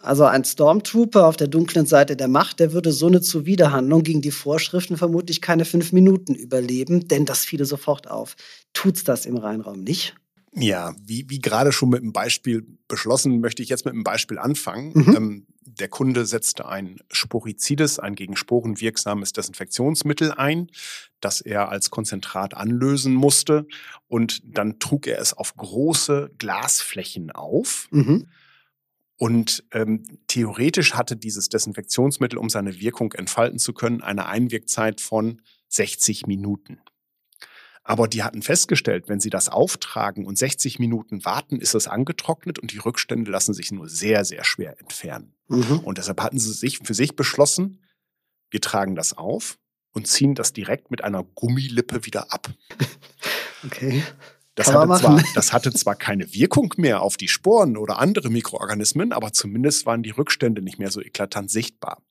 Also 0.01 0.25
ein 0.25 0.45
Stormtrooper 0.45 1.27
auf 1.27 1.37
der 1.37 1.49
dunklen 1.49 1.87
Seite 1.87 2.17
der 2.17 2.29
Macht, 2.29 2.61
der 2.61 2.73
würde 2.73 2.93
so 2.93 3.09
eine 3.09 3.21
Zuwiderhandlung 3.21 4.05
gegen 4.05 4.23
die 4.23 4.31
Vorschriften 4.31 4.97
vermutlich 4.97 5.41
keine 5.41 5.65
fünf 5.65 5.93
Minuten 5.93 6.35
überleben, 6.35 7.09
denn 7.09 7.25
das 7.25 7.45
fiele 7.45 7.65
sofort 7.65 8.09
auf. 8.09 8.37
Tut's 8.73 9.03
das 9.03 9.27
im 9.27 9.37
Rheinraum 9.37 9.83
nicht? 9.83 10.15
Ja, 10.55 10.95
wie, 11.05 11.29
wie 11.29 11.41
gerade 11.41 11.73
schon 11.73 11.91
mit 11.91 12.01
einem 12.01 12.13
Beispiel 12.13 12.67
beschlossen, 12.87 13.41
möchte 13.41 13.63
ich 13.63 13.69
jetzt 13.69 13.85
mit 13.85 13.95
einem 13.95 14.05
Beispiel 14.05 14.39
anfangen. 14.39 14.93
Mhm. 14.95 15.17
Ähm, 15.17 15.47
der 15.65 15.89
Kunde 15.89 16.27
setzte 16.27 16.67
ein 16.67 17.01
Sporizides, 17.11 17.99
ein 17.99 18.15
gegen 18.15 18.37
Sporen 18.37 18.81
wirksames 18.81 19.33
Desinfektionsmittel 19.33 20.33
ein, 20.33 20.71
das 21.21 21.41
er 21.41 21.69
als 21.69 21.91
Konzentrat 21.91 22.55
anlösen 22.55 23.15
musste. 23.15 23.67
Und 24.07 24.41
dann 24.45 24.79
trug 24.79 25.07
er 25.07 25.21
es 25.21 25.35
auf 25.35 25.55
große 25.57 26.31
Glasflächen 26.39 27.31
auf. 27.31 27.89
Mhm 27.91 28.27
und 29.19 29.65
ähm, 29.73 30.05
theoretisch 30.29 30.95
hatte 30.95 31.17
dieses 31.17 31.49
Desinfektionsmittel, 31.49 32.39
um 32.39 32.49
seine 32.49 32.79
Wirkung 32.79 33.13
entfalten 33.13 33.59
zu 33.59 33.73
können, 33.73 34.01
eine 34.01 34.27
Einwirkzeit 34.27 35.01
von 35.01 35.43
60 35.69 36.27
Minuten. 36.27 36.81
Aber 37.83 38.07
die 38.07 38.23
hatten 38.23 38.43
festgestellt, 38.43 39.09
wenn 39.09 39.19
sie 39.19 39.31
das 39.31 39.49
auftragen 39.49 40.25
und 40.25 40.39
60 40.39 40.79
Minuten 40.79 41.25
warten, 41.25 41.59
ist 41.59 41.75
es 41.75 41.89
angetrocknet 41.89 42.61
und 42.61 42.73
die 42.73 42.79
Rückstände 42.79 43.31
lassen 43.31 43.55
sich 43.55 43.73
nur 43.73 43.89
sehr, 43.89 44.25
sehr 44.25 44.45
schwer 44.45 44.79
entfernen. 44.79 45.35
Mhm. 45.49 45.81
Und 45.81 45.99
deshalb 45.99 46.23
hatten 46.23 46.39
sie 46.39 46.53
sich 46.53 46.79
für 46.79 46.95
sich 46.95 47.17
beschlossen, 47.17 47.83
wir 48.51 48.61
tragen 48.61 48.95
das 48.95 49.19
auf 49.19 49.59
und 49.93 50.07
ziehen 50.07 50.37
das 50.37 50.53
direkt 50.53 50.93
mit 50.93 51.03
einer 51.03 51.25
Gummilippe 51.25 52.07
wieder 52.07 52.33
ab. 52.33 52.51
Okay. 53.67 54.05
Das 54.59 54.73
hatte, 54.73 54.99
zwar, 54.99 55.23
das 55.35 55.53
hatte 55.53 55.73
zwar 55.73 55.95
keine 55.95 56.33
Wirkung 56.35 56.75
mehr 56.77 57.03
auf 57.03 57.17
die 57.17 57.29
Sporen 57.29 57.77
oder 57.77 57.99
andere 57.99 58.29
Mikroorganismen, 58.29 59.13
aber 59.13 59.33
zumindest 59.33 59.87
waren 59.87 60.03
die 60.03 60.11
Rückstände 60.11 60.63
nicht 60.63 60.79
mehr 60.79 60.91
so 60.91 61.01
eklatant 61.01 61.51
sichtbar. 61.51 62.03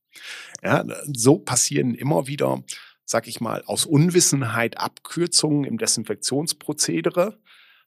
Ja, 0.64 0.86
so 1.14 1.38
passieren 1.38 1.94
immer 1.94 2.28
wieder 2.28 2.64
sag 3.08 3.28
ich 3.28 3.40
mal, 3.40 3.64
aus 3.66 3.86
Unwissenheit 3.86 4.78
Abkürzungen 4.78 5.64
im 5.64 5.78
Desinfektionsprozedere 5.78 7.40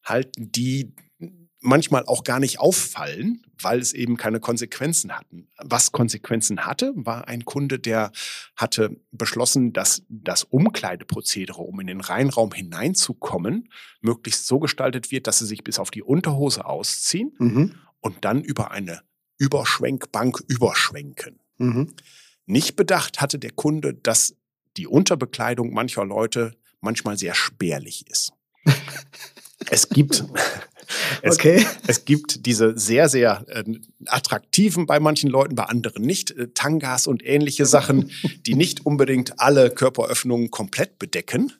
halten, 0.02 0.50
die 0.50 0.94
manchmal 1.60 2.04
auch 2.06 2.24
gar 2.24 2.40
nicht 2.40 2.58
auffallen, 2.58 3.44
weil 3.60 3.80
es 3.80 3.92
eben 3.92 4.16
keine 4.16 4.40
Konsequenzen 4.40 5.12
hatten. 5.12 5.48
Was 5.58 5.92
Konsequenzen 5.92 6.64
hatte, 6.64 6.92
war 6.96 7.28
ein 7.28 7.44
Kunde, 7.44 7.78
der 7.78 8.12
hatte 8.56 8.96
beschlossen, 9.12 9.72
dass 9.72 10.02
das 10.08 10.44
Umkleideprozedere, 10.44 11.60
um 11.60 11.80
in 11.80 11.86
den 11.86 12.00
Reinraum 12.00 12.52
hineinzukommen, 12.52 13.68
möglichst 14.00 14.46
so 14.46 14.58
gestaltet 14.58 15.10
wird, 15.10 15.26
dass 15.26 15.38
sie 15.38 15.46
sich 15.46 15.62
bis 15.62 15.78
auf 15.78 15.90
die 15.90 16.02
Unterhose 16.02 16.64
ausziehen 16.64 17.32
mhm. 17.38 17.74
und 18.00 18.24
dann 18.24 18.42
über 18.42 18.70
eine 18.70 19.02
Überschwenkbank 19.38 20.42
überschwenken. 20.48 21.40
Mhm. 21.58 21.94
Nicht 22.46 22.76
bedacht 22.76 23.20
hatte 23.20 23.38
der 23.38 23.52
Kunde, 23.52 23.94
dass 23.94 24.34
die 24.76 24.86
Unterbekleidung 24.86 25.72
mancher 25.72 26.04
Leute 26.04 26.56
manchmal 26.80 27.18
sehr 27.18 27.34
spärlich 27.34 28.08
ist. 28.08 28.32
es 29.70 29.88
gibt 29.88 30.24
es, 31.22 31.36
okay. 31.36 31.66
es 31.86 32.04
gibt 32.04 32.46
diese 32.46 32.78
sehr, 32.78 33.08
sehr 33.08 33.44
äh, 33.48 33.64
attraktiven 34.06 34.86
bei 34.86 35.00
manchen 35.00 35.30
Leuten, 35.30 35.54
bei 35.54 35.64
anderen 35.64 36.02
nicht, 36.02 36.30
äh, 36.32 36.48
Tangas 36.54 37.06
und 37.06 37.24
ähnliche 37.24 37.66
Sachen, 37.66 38.10
die 38.46 38.54
nicht 38.54 38.86
unbedingt 38.86 39.40
alle 39.40 39.70
Körperöffnungen 39.70 40.50
komplett 40.50 40.98
bedecken. 40.98 41.52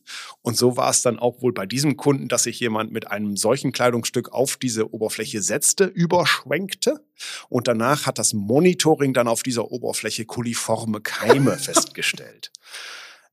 Und 0.43 0.57
so 0.57 0.77
war 0.77 0.91
es 0.91 1.03
dann 1.03 1.19
auch 1.19 1.43
wohl 1.43 1.53
bei 1.53 1.67
diesem 1.67 1.97
Kunden, 1.97 2.29
dass 2.29 2.45
sich 2.45 2.61
jemand 2.61 2.93
mit 2.93 3.09
einem 3.09 3.37
solchen 3.37 3.73
Kleidungsstück 3.73 4.33
auf 4.33 4.57
diese 4.57 4.93
Oberfläche 4.93 5.43
setzte, 5.43 5.85
überschwenkte. 5.85 7.05
Und 7.49 7.69
danach 7.69 8.07
hat 8.07 8.19
das 8.19 8.33
Monitoring 8.33 9.13
dann 9.13 9.29
auf 9.29 9.43
dieser 9.43 9.71
Oberfläche 9.71 10.25
koliforme 10.25 11.01
Keime 11.01 11.59
festgestellt. 11.59 12.51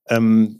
Ähm, 0.10 0.60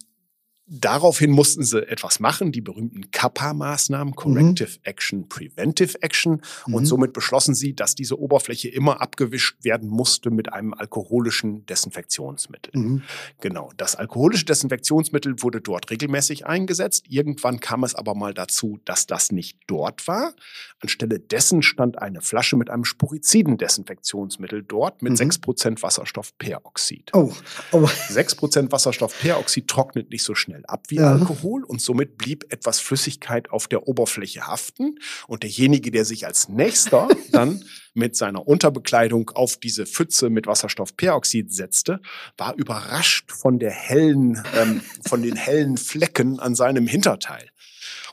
Daraufhin 0.69 1.31
mussten 1.31 1.63
sie 1.63 1.88
etwas 1.88 2.19
machen, 2.19 2.51
die 2.51 2.59
berühmten 2.59 3.09
Kappa-Maßnahmen, 3.12 4.15
Corrective 4.15 4.69
mhm. 4.69 4.83
Action, 4.83 5.29
Preventive 5.29 6.01
Action. 6.01 6.41
Mhm. 6.65 6.74
Und 6.74 6.86
somit 6.86 7.13
beschlossen 7.13 7.55
sie, 7.55 7.74
dass 7.74 7.95
diese 7.95 8.19
Oberfläche 8.19 8.67
immer 8.67 9.00
abgewischt 9.00 9.63
werden 9.63 9.88
musste 9.88 10.29
mit 10.29 10.51
einem 10.51 10.74
alkoholischen 10.74 11.65
Desinfektionsmittel. 11.67 12.77
Mhm. 12.77 13.03
Genau. 13.39 13.71
Das 13.77 13.95
alkoholische 13.95 14.43
Desinfektionsmittel 14.43 15.41
wurde 15.41 15.62
dort 15.62 15.89
regelmäßig 15.89 16.45
eingesetzt. 16.45 17.05
Irgendwann 17.07 17.62
kam 17.62 17.86
es 17.86 17.95
aber 17.95 18.13
mal 18.13 18.33
dazu, 18.33 18.81
dass 18.83 19.07
das 19.07 19.31
nicht 19.31 19.59
dort 19.67 20.05
war. 20.05 20.33
Anstelle 20.81 21.21
dessen 21.21 21.62
stand 21.62 22.01
eine 22.01 22.19
Flasche 22.19 22.57
mit 22.57 22.69
einem 22.69 22.83
Sporiziden-Desinfektionsmittel 22.83 24.63
dort 24.63 25.01
mit 25.01 25.13
mhm. 25.13 25.29
6% 25.29 25.81
Wasserstoffperoxid. 25.81 27.12
Oh. 27.13 27.31
oh. 27.71 27.86
6% 28.09 28.69
Wasserstoffperoxid 28.69 29.67
trocknet 29.69 30.12
nicht 30.12 30.24
so 30.24 30.36
schnell 30.36 30.57
schnell 30.58 30.66
ab 30.68 30.86
wie 30.90 30.96
ja. 30.96 31.12
Alkohol 31.12 31.64
und 31.64 31.82
somit 31.82 32.18
blieb 32.18 32.46
etwas 32.52 32.80
Flüssigkeit 32.80 33.50
auf 33.52 33.68
der 33.68 33.88
Oberfläche 33.88 34.48
haften. 34.48 35.00
Und 35.28 35.44
derjenige, 35.44 35.92
der 35.92 36.06
sich 36.06 36.26
als 36.26 36.50
nächster 36.50 37.08
dann 37.32 37.64
mit 37.94 38.16
seiner 38.16 38.48
Unterbekleidung 38.48 39.32
auf 39.32 39.58
diese 39.58 39.86
Pfütze 39.86 40.30
mit 40.30 40.48
Wasserstoffperoxid 40.48 41.54
setzte, 41.54 42.02
war 42.38 42.56
überrascht 42.56 43.32
von 43.32 43.60
der 43.60 43.72
hellen, 43.72 44.42
ähm, 44.56 44.82
von 45.08 45.22
den 45.22 45.36
hellen 45.36 45.78
Flecken 45.78 46.40
an 46.40 46.56
seinem 46.56 46.88
Hinterteil. 46.88 47.50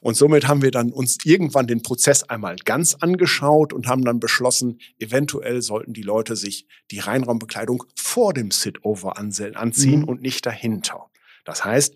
Und 0.00 0.16
somit 0.16 0.48
haben 0.48 0.60
wir 0.60 0.70
dann 0.70 0.92
uns 0.92 1.18
irgendwann 1.24 1.66
den 1.66 1.82
Prozess 1.82 2.24
einmal 2.24 2.56
ganz 2.56 2.94
angeschaut 2.94 3.72
und 3.72 3.86
haben 3.86 4.04
dann 4.04 4.20
beschlossen, 4.20 4.78
eventuell 4.98 5.62
sollten 5.62 5.94
die 5.94 6.02
Leute 6.02 6.36
sich 6.36 6.66
die 6.90 6.98
Reinraumbekleidung 6.98 7.84
vor 7.94 8.34
dem 8.34 8.50
Sit-Over 8.50 9.16
anziehen 9.16 10.00
mhm. 10.00 10.08
und 10.08 10.20
nicht 10.20 10.44
dahinter. 10.44 11.06
Das 11.44 11.64
heißt, 11.64 11.94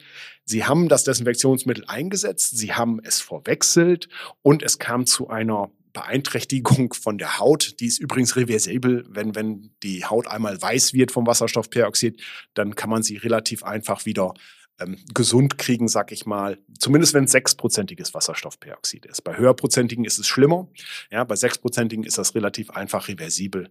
sie 0.48 0.64
haben 0.64 0.88
das 0.88 1.04
Desinfektionsmittel 1.04 1.84
eingesetzt, 1.86 2.56
sie 2.56 2.72
haben 2.72 3.00
es 3.02 3.20
verwechselt 3.20 4.08
und 4.42 4.62
es 4.62 4.78
kam 4.78 5.06
zu 5.06 5.28
einer 5.28 5.70
Beeinträchtigung 5.92 6.92
von 6.94 7.18
der 7.18 7.38
Haut. 7.38 7.80
Die 7.80 7.86
ist 7.86 7.98
übrigens 7.98 8.36
reversibel. 8.36 9.04
Wenn, 9.08 9.34
wenn 9.34 9.70
die 9.82 10.04
Haut 10.04 10.28
einmal 10.28 10.60
weiß 10.60 10.92
wird 10.92 11.10
vom 11.10 11.26
Wasserstoffperoxid, 11.26 12.22
dann 12.54 12.74
kann 12.74 12.90
man 12.90 13.02
sie 13.02 13.16
relativ 13.16 13.64
einfach 13.64 14.06
wieder 14.06 14.34
ähm, 14.80 14.96
gesund 15.12 15.58
kriegen, 15.58 15.88
sag 15.88 16.12
ich 16.12 16.24
mal. 16.24 16.58
Zumindest 16.78 17.14
wenn 17.14 17.24
es 17.24 17.32
sechsprozentiges 17.32 18.14
Wasserstoffperoxid 18.14 19.06
ist. 19.06 19.22
Bei 19.24 19.36
höherprozentigen 19.36 20.04
ist 20.04 20.18
es 20.18 20.28
schlimmer. 20.28 20.68
Ja, 21.10 21.24
bei 21.24 21.36
sechsprozentigen 21.36 22.04
ist 22.04 22.18
das 22.18 22.34
relativ 22.34 22.70
einfach 22.70 23.08
reversibel. 23.08 23.68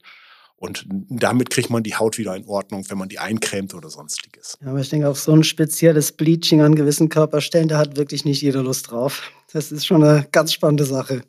Und 0.59 0.87
damit 0.89 1.51
kriegt 1.51 1.69
man 1.69 1.83
die 1.83 1.95
Haut 1.95 2.17
wieder 2.17 2.35
in 2.35 2.45
Ordnung, 2.45 2.83
wenn 2.89 2.97
man 2.97 3.09
die 3.09 3.19
eincremt 3.19 3.75
oder 3.75 3.89
sonstiges. 3.89 4.57
Ja, 4.59 4.69
aber 4.69 4.79
ich 4.79 4.89
denke, 4.89 5.07
auf 5.07 5.19
so 5.19 5.31
ein 5.31 5.43
spezielles 5.43 6.11
Bleaching 6.11 6.61
an 6.61 6.73
gewissen 6.73 7.09
Körperstellen, 7.09 7.67
da 7.67 7.77
hat 7.77 7.95
wirklich 7.95 8.25
nicht 8.25 8.41
jeder 8.41 8.63
Lust 8.63 8.89
drauf. 8.89 9.31
Das 9.53 9.71
ist 9.71 9.85
schon 9.85 10.03
eine 10.03 10.27
ganz 10.31 10.53
spannende 10.53 10.85
Sache. 10.85 11.21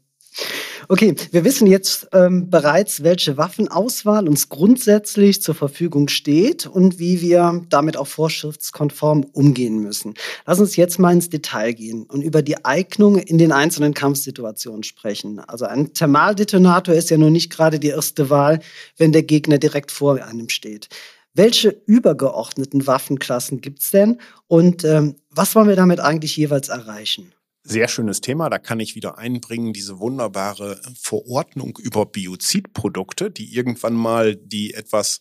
Okay, 0.90 1.14
wir 1.32 1.44
wissen 1.44 1.66
jetzt 1.66 2.08
ähm, 2.14 2.48
bereits, 2.48 3.02
welche 3.02 3.36
Waffenauswahl 3.36 4.26
uns 4.26 4.48
grundsätzlich 4.48 5.42
zur 5.42 5.54
Verfügung 5.54 6.08
steht 6.08 6.66
und 6.66 6.98
wie 6.98 7.20
wir 7.20 7.62
damit 7.68 7.98
auch 7.98 8.06
vorschriftskonform 8.06 9.24
umgehen 9.34 9.80
müssen. 9.80 10.14
Lass 10.46 10.60
uns 10.60 10.76
jetzt 10.76 10.98
mal 10.98 11.12
ins 11.12 11.28
Detail 11.28 11.74
gehen 11.74 12.04
und 12.04 12.22
über 12.22 12.40
die 12.40 12.64
Eignung 12.64 13.18
in 13.18 13.36
den 13.36 13.52
einzelnen 13.52 13.92
Kampfsituationen 13.92 14.82
sprechen. 14.82 15.40
Also 15.40 15.66
ein 15.66 15.92
Thermaldetonator 15.92 16.94
ist 16.94 17.10
ja 17.10 17.18
nun 17.18 17.34
nicht 17.34 17.50
gerade 17.50 17.78
die 17.78 17.88
erste 17.88 18.30
Wahl, 18.30 18.60
wenn 18.96 19.12
der 19.12 19.24
Gegner 19.24 19.58
direkt 19.58 19.90
vor 19.90 20.24
einem 20.24 20.48
steht. 20.48 20.88
Welche 21.34 21.68
übergeordneten 21.84 22.86
Waffenklassen 22.86 23.60
gibt 23.60 23.82
es 23.82 23.90
denn 23.90 24.22
und 24.46 24.84
ähm, 24.84 25.16
was 25.30 25.54
wollen 25.54 25.68
wir 25.68 25.76
damit 25.76 26.00
eigentlich 26.00 26.34
jeweils 26.34 26.70
erreichen? 26.70 27.34
Sehr 27.70 27.86
schönes 27.86 28.22
Thema. 28.22 28.48
Da 28.48 28.58
kann 28.58 28.80
ich 28.80 28.94
wieder 28.94 29.18
einbringen, 29.18 29.74
diese 29.74 29.98
wunderbare 29.98 30.80
Verordnung 30.98 31.76
über 31.76 32.06
Biozidprodukte, 32.06 33.30
die 33.30 33.54
irgendwann 33.54 33.92
mal 33.92 34.36
die 34.36 34.72
etwas 34.72 35.18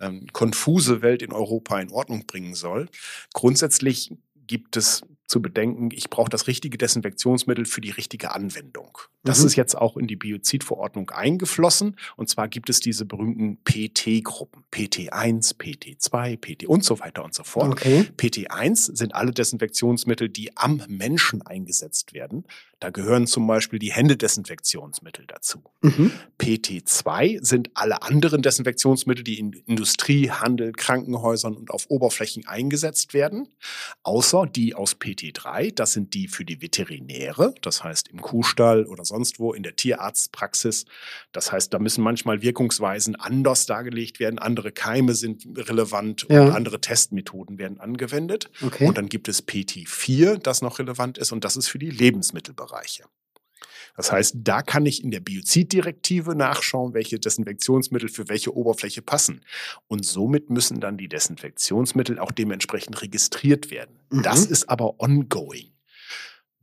ähm, 0.00 0.26
konfuse 0.32 1.00
Welt 1.00 1.22
in 1.22 1.32
Europa 1.32 1.78
in 1.78 1.92
Ordnung 1.92 2.26
bringen 2.26 2.56
soll. 2.56 2.88
Grundsätzlich 3.34 4.10
gibt 4.48 4.76
es 4.76 5.02
zu 5.26 5.42
bedenken, 5.42 5.90
ich 5.92 6.08
brauche 6.08 6.30
das 6.30 6.46
richtige 6.46 6.78
Desinfektionsmittel 6.78 7.64
für 7.64 7.80
die 7.80 7.90
richtige 7.90 8.32
Anwendung. 8.32 8.98
Das 9.24 9.40
mhm. 9.40 9.46
ist 9.46 9.56
jetzt 9.56 9.76
auch 9.76 9.96
in 9.96 10.06
die 10.06 10.16
Biozidverordnung 10.16 11.10
eingeflossen. 11.10 11.96
Und 12.16 12.28
zwar 12.28 12.48
gibt 12.48 12.70
es 12.70 12.80
diese 12.80 13.04
berühmten 13.04 13.58
PT-Gruppen. 13.64 14.64
PT1, 14.72 15.56
PT2, 15.56 16.36
PT 16.36 16.66
und 16.66 16.84
so 16.84 17.00
weiter 17.00 17.24
und 17.24 17.34
so 17.34 17.42
fort. 17.42 17.72
Okay. 17.72 18.06
PT1 18.16 18.96
sind 18.96 19.14
alle 19.14 19.32
Desinfektionsmittel, 19.32 20.28
die 20.28 20.56
am 20.56 20.82
Menschen 20.88 21.42
eingesetzt 21.42 22.12
werden. 22.12 22.44
Da 22.78 22.90
gehören 22.90 23.26
zum 23.26 23.46
Beispiel 23.46 23.78
die 23.78 23.90
Händedesinfektionsmittel 23.90 25.24
dazu. 25.26 25.62
Mhm. 25.80 26.12
PT2 26.38 27.42
sind 27.42 27.70
alle 27.72 28.02
anderen 28.02 28.42
Desinfektionsmittel, 28.42 29.24
die 29.24 29.38
in 29.38 29.52
Industrie, 29.64 30.30
Handel, 30.30 30.72
Krankenhäusern 30.72 31.56
und 31.56 31.70
auf 31.70 31.86
Oberflächen 31.88 32.46
eingesetzt 32.46 33.14
werden, 33.14 33.48
außer 34.02 34.44
die 34.46 34.74
aus 34.74 34.94
PT3. 35.00 35.74
Das 35.74 35.92
sind 35.92 36.12
die 36.12 36.28
für 36.28 36.44
die 36.44 36.60
Veterinäre, 36.60 37.54
das 37.62 37.82
heißt 37.82 38.08
im 38.08 38.20
Kuhstall 38.20 38.84
oder 38.84 39.06
sonst 39.06 39.40
wo 39.40 39.54
in 39.54 39.62
der 39.62 39.74
Tierarztpraxis. 39.74 40.84
Das 41.32 41.52
heißt, 41.52 41.72
da 41.72 41.78
müssen 41.78 42.04
manchmal 42.04 42.42
Wirkungsweisen 42.42 43.16
anders 43.16 43.64
dargelegt 43.64 44.20
werden. 44.20 44.38
Andere 44.38 44.70
Keime 44.70 45.14
sind 45.14 45.46
relevant 45.56 46.26
ja. 46.28 46.42
und 46.42 46.50
andere 46.50 46.78
Testmethoden 46.78 47.56
werden 47.56 47.80
angewendet. 47.80 48.50
Okay. 48.62 48.86
Und 48.86 48.98
dann 48.98 49.08
gibt 49.08 49.28
es 49.28 49.48
PT4, 49.48 50.36
das 50.36 50.60
noch 50.60 50.78
relevant 50.78 51.16
ist 51.16 51.32
und 51.32 51.42
das 51.42 51.56
ist 51.56 51.68
für 51.68 51.78
die 51.78 51.90
Lebensmittelbereiche. 51.90 52.65
Bereiche. 52.66 53.04
Das 53.96 54.12
heißt, 54.12 54.34
da 54.38 54.60
kann 54.62 54.84
ich 54.84 55.02
in 55.02 55.10
der 55.10 55.20
Bioziddirektive 55.20 56.34
nachschauen, 56.34 56.92
welche 56.92 57.18
Desinfektionsmittel 57.18 58.08
für 58.08 58.28
welche 58.28 58.54
Oberfläche 58.54 59.00
passen. 59.00 59.42
Und 59.88 60.04
somit 60.04 60.50
müssen 60.50 60.80
dann 60.80 60.98
die 60.98 61.08
Desinfektionsmittel 61.08 62.18
auch 62.18 62.32
dementsprechend 62.32 63.00
registriert 63.00 63.70
werden. 63.70 64.00
Mhm. 64.10 64.22
Das 64.22 64.44
ist 64.44 64.68
aber 64.68 65.00
ongoing. 65.00 65.72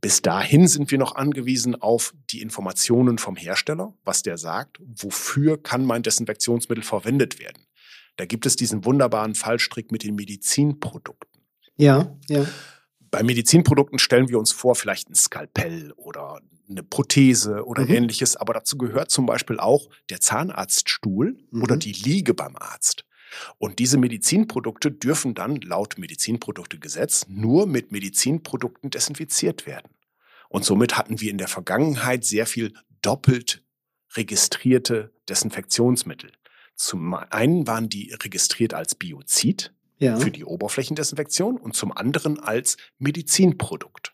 Bis 0.00 0.22
dahin 0.22 0.68
sind 0.68 0.90
wir 0.90 0.98
noch 0.98 1.16
angewiesen 1.16 1.80
auf 1.80 2.14
die 2.30 2.42
Informationen 2.42 3.18
vom 3.18 3.36
Hersteller, 3.36 3.94
was 4.04 4.22
der 4.22 4.36
sagt, 4.36 4.78
wofür 4.80 5.60
kann 5.60 5.84
mein 5.84 6.02
Desinfektionsmittel 6.02 6.84
verwendet 6.84 7.40
werden. 7.40 7.66
Da 8.16 8.26
gibt 8.26 8.46
es 8.46 8.54
diesen 8.54 8.84
wunderbaren 8.84 9.34
Fallstrick 9.34 9.90
mit 9.90 10.04
den 10.04 10.14
Medizinprodukten. 10.14 11.40
Ja, 11.76 12.16
ja. 12.28 12.46
Bei 13.14 13.22
Medizinprodukten 13.22 14.00
stellen 14.00 14.28
wir 14.28 14.40
uns 14.40 14.50
vor, 14.50 14.74
vielleicht 14.74 15.08
ein 15.08 15.14
Skalpell 15.14 15.92
oder 15.92 16.40
eine 16.68 16.82
Prothese 16.82 17.64
oder 17.64 17.84
mhm. 17.84 17.90
ähnliches, 17.90 18.34
aber 18.34 18.54
dazu 18.54 18.76
gehört 18.76 19.12
zum 19.12 19.24
Beispiel 19.24 19.60
auch 19.60 19.88
der 20.10 20.20
Zahnarztstuhl 20.20 21.38
mhm. 21.52 21.62
oder 21.62 21.76
die 21.76 21.92
Liege 21.92 22.34
beim 22.34 22.56
Arzt. 22.56 23.04
Und 23.58 23.78
diese 23.78 23.98
Medizinprodukte 23.98 24.90
dürfen 24.90 25.34
dann 25.34 25.60
laut 25.60 25.96
Medizinproduktegesetz 25.96 27.26
nur 27.28 27.68
mit 27.68 27.92
Medizinprodukten 27.92 28.90
desinfiziert 28.90 29.64
werden. 29.64 29.92
Und 30.48 30.64
somit 30.64 30.98
hatten 30.98 31.20
wir 31.20 31.30
in 31.30 31.38
der 31.38 31.46
Vergangenheit 31.46 32.24
sehr 32.24 32.46
viel 32.46 32.74
doppelt 33.00 33.62
registrierte 34.16 35.12
Desinfektionsmittel. 35.28 36.32
Zum 36.74 37.14
einen 37.14 37.64
waren 37.68 37.88
die 37.88 38.12
registriert 38.12 38.74
als 38.74 38.96
Biozid, 38.96 39.72
ja. 39.98 40.16
für 40.16 40.30
die 40.30 40.44
Oberflächendesinfektion 40.44 41.56
und 41.56 41.74
zum 41.76 41.92
anderen 41.92 42.40
als 42.40 42.76
Medizinprodukt. 42.98 44.12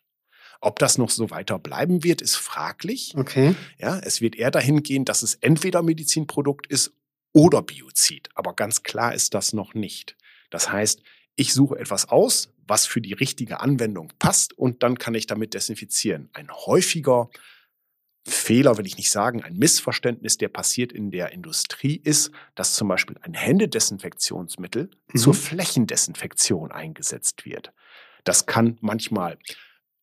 Ob 0.60 0.78
das 0.78 0.98
noch 0.98 1.10
so 1.10 1.30
weiter 1.30 1.58
bleiben 1.58 2.04
wird, 2.04 2.20
ist 2.20 2.36
fraglich. 2.36 3.14
Okay. 3.16 3.54
Ja, 3.78 3.98
es 3.98 4.20
wird 4.20 4.36
eher 4.36 4.50
dahin 4.50 4.82
gehen, 4.82 5.06
dass 5.06 5.22
es 5.22 5.34
entweder 5.36 5.82
Medizinprodukt 5.82 6.66
ist 6.66 6.92
oder 7.32 7.62
Biozid. 7.62 8.28
Aber 8.34 8.54
ganz 8.54 8.82
klar 8.82 9.14
ist 9.14 9.32
das 9.32 9.52
noch 9.54 9.72
nicht. 9.72 10.16
Das 10.50 10.70
heißt, 10.70 11.02
ich 11.36 11.54
suche 11.54 11.78
etwas 11.78 12.08
aus, 12.08 12.52
was 12.66 12.86
für 12.86 13.00
die 13.00 13.14
richtige 13.14 13.60
Anwendung 13.60 14.12
passt 14.18 14.52
und 14.56 14.82
dann 14.82 14.98
kann 14.98 15.14
ich 15.14 15.26
damit 15.26 15.54
desinfizieren. 15.54 16.28
Ein 16.34 16.50
häufiger 16.50 17.30
Fehler 18.26 18.76
will 18.76 18.86
ich 18.86 18.96
nicht 18.96 19.10
sagen, 19.10 19.42
ein 19.42 19.56
Missverständnis, 19.56 20.36
der 20.36 20.48
passiert 20.48 20.92
in 20.92 21.10
der 21.10 21.32
Industrie 21.32 21.96
ist, 21.96 22.30
dass 22.54 22.74
zum 22.74 22.88
Beispiel 22.88 23.16
ein 23.22 23.34
Händedesinfektionsmittel 23.34 24.90
mhm. 25.12 25.18
zur 25.18 25.34
Flächendesinfektion 25.34 26.70
eingesetzt 26.70 27.44
wird. 27.46 27.72
Das 28.24 28.46
kann 28.46 28.76
manchmal 28.80 29.38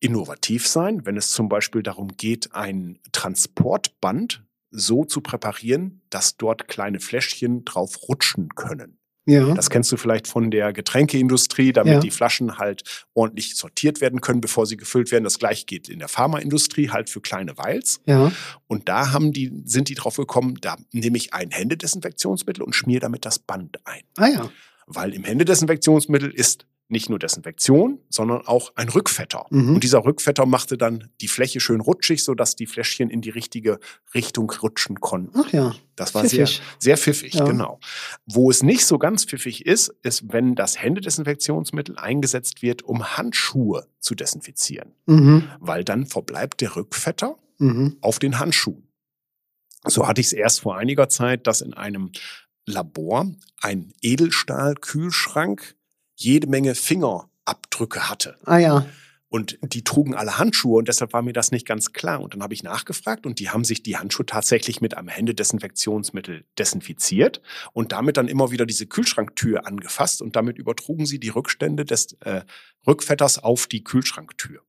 innovativ 0.00 0.66
sein, 0.66 1.06
wenn 1.06 1.16
es 1.16 1.30
zum 1.30 1.48
Beispiel 1.48 1.82
darum 1.82 2.08
geht, 2.08 2.54
ein 2.54 2.98
Transportband 3.12 4.44
so 4.70 5.04
zu 5.04 5.20
präparieren, 5.20 6.02
dass 6.10 6.36
dort 6.36 6.68
kleine 6.68 7.00
Fläschchen 7.00 7.64
drauf 7.64 8.08
rutschen 8.08 8.54
können. 8.54 8.97
Ja. 9.28 9.52
Das 9.52 9.68
kennst 9.68 9.92
du 9.92 9.98
vielleicht 9.98 10.26
von 10.26 10.50
der 10.50 10.72
Getränkeindustrie, 10.72 11.74
damit 11.74 11.92
ja. 11.92 12.00
die 12.00 12.10
Flaschen 12.10 12.56
halt 12.56 13.06
ordentlich 13.12 13.56
sortiert 13.56 14.00
werden 14.00 14.22
können, 14.22 14.40
bevor 14.40 14.64
sie 14.64 14.78
gefüllt 14.78 15.12
werden. 15.12 15.24
Das 15.24 15.38
gleiche 15.38 15.66
geht 15.66 15.90
in 15.90 15.98
der 15.98 16.08
Pharmaindustrie 16.08 16.88
halt 16.88 17.10
für 17.10 17.20
kleine 17.20 17.58
Vials. 17.58 18.00
Ja. 18.06 18.32
Und 18.68 18.88
da 18.88 19.12
haben 19.12 19.34
die, 19.34 19.52
sind 19.66 19.90
die 19.90 19.94
drauf 19.94 20.16
gekommen, 20.16 20.56
da 20.62 20.76
nehme 20.92 21.18
ich 21.18 21.34
ein 21.34 21.50
Händedesinfektionsmittel 21.50 22.62
und 22.62 22.74
schmiere 22.74 23.00
damit 23.00 23.26
das 23.26 23.38
Band 23.38 23.76
ein. 23.84 24.00
Ah 24.16 24.28
ja. 24.28 24.50
Weil 24.86 25.12
im 25.12 25.24
Händedesinfektionsmittel 25.24 26.30
ist 26.30 26.64
nicht 26.88 27.10
nur 27.10 27.18
Desinfektion, 27.18 28.00
sondern 28.08 28.46
auch 28.46 28.72
ein 28.74 28.88
Rückfetter. 28.88 29.46
Mhm. 29.50 29.74
Und 29.74 29.84
dieser 29.84 30.04
Rückfetter 30.04 30.46
machte 30.46 30.78
dann 30.78 31.10
die 31.20 31.28
Fläche 31.28 31.60
schön 31.60 31.80
rutschig, 31.80 32.24
sodass 32.24 32.56
die 32.56 32.66
Fläschchen 32.66 33.10
in 33.10 33.20
die 33.20 33.30
richtige 33.30 33.78
Richtung 34.14 34.50
rutschen 34.50 35.00
konnten. 35.00 35.38
Ach 35.38 35.52
ja. 35.52 35.74
Das 35.96 36.14
war 36.14 36.22
pfiffig. 36.22 36.48
sehr, 36.48 36.64
sehr 36.78 36.96
pfiffig, 36.96 37.34
ja. 37.34 37.44
genau. 37.44 37.78
Wo 38.24 38.50
es 38.50 38.62
nicht 38.62 38.86
so 38.86 38.98
ganz 38.98 39.24
pfiffig 39.24 39.66
ist, 39.66 39.94
ist, 40.02 40.32
wenn 40.32 40.54
das 40.54 40.80
Händedesinfektionsmittel 40.80 41.98
eingesetzt 41.98 42.62
wird, 42.62 42.82
um 42.82 43.16
Handschuhe 43.16 43.86
zu 44.00 44.14
desinfizieren. 44.14 44.94
Mhm. 45.06 45.44
Weil 45.60 45.84
dann 45.84 46.06
verbleibt 46.06 46.60
der 46.60 46.76
Rückfetter 46.76 47.36
mhm. 47.58 47.96
auf 48.00 48.18
den 48.18 48.38
Handschuhen. 48.38 48.88
So 49.84 50.08
hatte 50.08 50.20
ich 50.20 50.28
es 50.28 50.32
erst 50.32 50.60
vor 50.60 50.76
einiger 50.76 51.08
Zeit, 51.08 51.46
dass 51.46 51.60
in 51.60 51.74
einem 51.74 52.12
Labor 52.66 53.30
ein 53.60 53.92
Edelstahlkühlschrank 54.02 55.74
jede 56.18 56.46
Menge 56.46 56.74
Fingerabdrücke 56.74 58.08
hatte. 58.08 58.36
Ah 58.44 58.58
ja. 58.58 58.86
Und 59.30 59.58
die 59.62 59.84
trugen 59.84 60.14
alle 60.14 60.38
Handschuhe 60.38 60.78
und 60.78 60.88
deshalb 60.88 61.12
war 61.12 61.20
mir 61.20 61.34
das 61.34 61.52
nicht 61.52 61.66
ganz 61.66 61.92
klar. 61.92 62.22
Und 62.22 62.32
dann 62.32 62.42
habe 62.42 62.54
ich 62.54 62.62
nachgefragt 62.62 63.26
und 63.26 63.38
die 63.38 63.50
haben 63.50 63.62
sich 63.62 63.82
die 63.82 63.98
Handschuhe 63.98 64.24
tatsächlich 64.24 64.80
mit 64.80 64.96
einem 64.96 65.08
Händedesinfektionsmittel 65.08 66.44
desinfiziert 66.58 67.42
und 67.74 67.92
damit 67.92 68.16
dann 68.16 68.28
immer 68.28 68.50
wieder 68.50 68.64
diese 68.64 68.86
Kühlschranktür 68.86 69.66
angefasst 69.66 70.22
und 70.22 70.34
damit 70.34 70.56
übertrugen 70.56 71.04
sie 71.04 71.20
die 71.20 71.28
Rückstände 71.28 71.84
des 71.84 72.14
äh, 72.20 72.42
Rückfetters 72.86 73.42
auf 73.42 73.66
die 73.66 73.84
Kühlschranktür. 73.84 74.62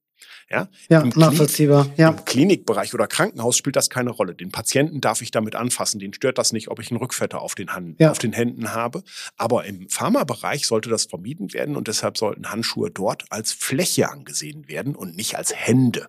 Ja, 0.50 0.68
ja 0.90 1.02
Im 1.02 1.10
nachvollziehbar. 1.16 1.84
Klinik, 1.84 2.00
ja. 2.00 2.10
Im 2.10 2.26
Klinikbereich 2.26 2.94
oder 2.94 3.08
Krankenhaus 3.08 3.58
spielt 3.58 3.76
das 3.76 3.90
keine 3.90 4.10
Rolle. 4.10 4.34
Den 4.34 4.52
Patienten 4.52 5.02
darf 5.02 5.22
ich 5.22 5.32
damit 5.32 5.56
anfassen. 5.56 6.00
Den 6.00 6.14
stört 6.14 6.38
das 6.38 6.54
nicht, 6.54 6.70
ob 6.70 6.80
ich 6.80 6.92
einen 6.92 7.00
Rückfetter 7.00 7.42
auf 7.42 7.56
den, 7.56 7.74
Hand, 7.74 8.00
ja. 8.00 8.12
auf 8.12 8.18
den 8.18 8.34
Händen 8.34 8.74
habe. 8.74 9.04
Aber 9.38 9.66
im 9.66 9.90
Pharmabereich 9.90 10.66
sollte 10.66 10.90
das 10.90 11.06
vermieden 11.06 11.54
werden 11.54 11.76
und 11.76 11.88
deshalb 11.88 12.18
sollten 12.18 12.50
Handschuhe 12.50 12.90
dort 12.90 13.26
als 13.30 13.52
Fläche 13.52 14.10
angesehen 14.10 14.68
werden 14.68 14.96
und 14.96 15.16
nicht 15.16 15.38
als 15.38 15.54
Hände. 15.56 16.08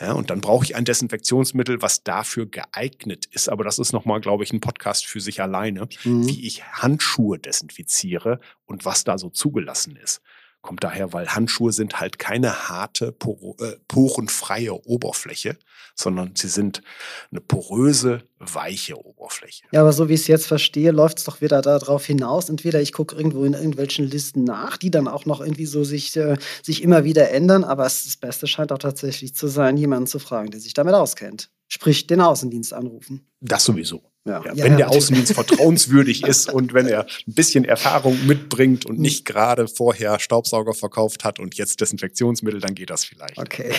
Ja, 0.00 0.12
und 0.12 0.30
dann 0.30 0.40
brauche 0.40 0.64
ich 0.64 0.76
ein 0.76 0.86
Desinfektionsmittel, 0.86 1.82
was 1.82 2.02
dafür 2.02 2.46
geeignet 2.46 3.26
ist. 3.26 3.50
Aber 3.50 3.64
das 3.64 3.78
ist 3.78 3.92
nochmal, 3.92 4.20
glaube 4.22 4.44
ich, 4.44 4.52
ein 4.52 4.60
Podcast 4.60 5.06
für 5.06 5.20
sich 5.20 5.42
alleine, 5.42 5.88
mhm. 6.04 6.26
wie 6.26 6.46
ich 6.46 6.64
Handschuhe 6.64 7.38
desinfiziere 7.38 8.40
und 8.64 8.86
was 8.86 9.04
da 9.04 9.18
so 9.18 9.28
zugelassen 9.28 9.96
ist. 9.96 10.22
Kommt 10.62 10.84
daher, 10.84 11.14
weil 11.14 11.26
Handschuhe 11.28 11.72
sind 11.72 12.00
halt 12.00 12.18
keine 12.18 12.68
harte, 12.68 13.14
äh, 13.60 13.76
porenfreie 13.88 14.74
Oberfläche, 14.74 15.56
sondern 15.94 16.32
sie 16.36 16.48
sind 16.48 16.82
eine 17.30 17.40
poröse, 17.40 18.22
weiche 18.38 19.02
Oberfläche. 19.02 19.64
Ja, 19.72 19.80
aber 19.80 19.94
so 19.94 20.10
wie 20.10 20.14
ich 20.14 20.20
es 20.20 20.26
jetzt 20.26 20.46
verstehe, 20.46 20.90
läuft 20.90 21.18
es 21.18 21.24
doch 21.24 21.40
wieder 21.40 21.62
darauf 21.62 22.04
hinaus. 22.04 22.50
Entweder 22.50 22.80
ich 22.82 22.92
gucke 22.92 23.16
irgendwo 23.16 23.44
in 23.44 23.54
irgendwelchen 23.54 24.04
Listen 24.04 24.44
nach, 24.44 24.76
die 24.76 24.90
dann 24.90 25.08
auch 25.08 25.24
noch 25.24 25.40
irgendwie 25.40 25.66
so 25.66 25.82
sich, 25.82 26.14
äh, 26.16 26.36
sich 26.62 26.82
immer 26.82 27.04
wieder 27.04 27.30
ändern, 27.30 27.64
aber 27.64 27.84
das 27.84 28.16
Beste 28.18 28.46
scheint 28.46 28.70
auch 28.70 28.78
tatsächlich 28.78 29.34
zu 29.34 29.48
sein, 29.48 29.78
jemanden 29.78 30.08
zu 30.08 30.18
fragen, 30.18 30.50
der 30.50 30.60
sich 30.60 30.74
damit 30.74 30.94
auskennt. 30.94 31.50
Sprich, 31.68 32.06
den 32.06 32.20
Außendienst 32.20 32.74
anrufen. 32.74 33.26
Das 33.40 33.64
sowieso. 33.64 34.09
Ja. 34.26 34.42
Ja, 34.44 34.64
wenn 34.64 34.72
ja, 34.72 34.76
der 34.78 34.90
Außendienst 34.90 35.32
vertrauenswürdig 35.32 36.24
ist 36.26 36.52
und 36.52 36.74
wenn 36.74 36.86
er 36.86 37.06
ein 37.26 37.34
bisschen 37.34 37.64
Erfahrung 37.64 38.26
mitbringt 38.26 38.84
und 38.84 38.98
nicht 38.98 39.24
gerade 39.24 39.66
vorher 39.66 40.20
Staubsauger 40.20 40.74
verkauft 40.74 41.24
hat 41.24 41.38
und 41.38 41.54
jetzt 41.54 41.80
Desinfektionsmittel, 41.80 42.60
dann 42.60 42.74
geht 42.74 42.90
das 42.90 43.04
vielleicht. 43.04 43.38
Okay. 43.38 43.72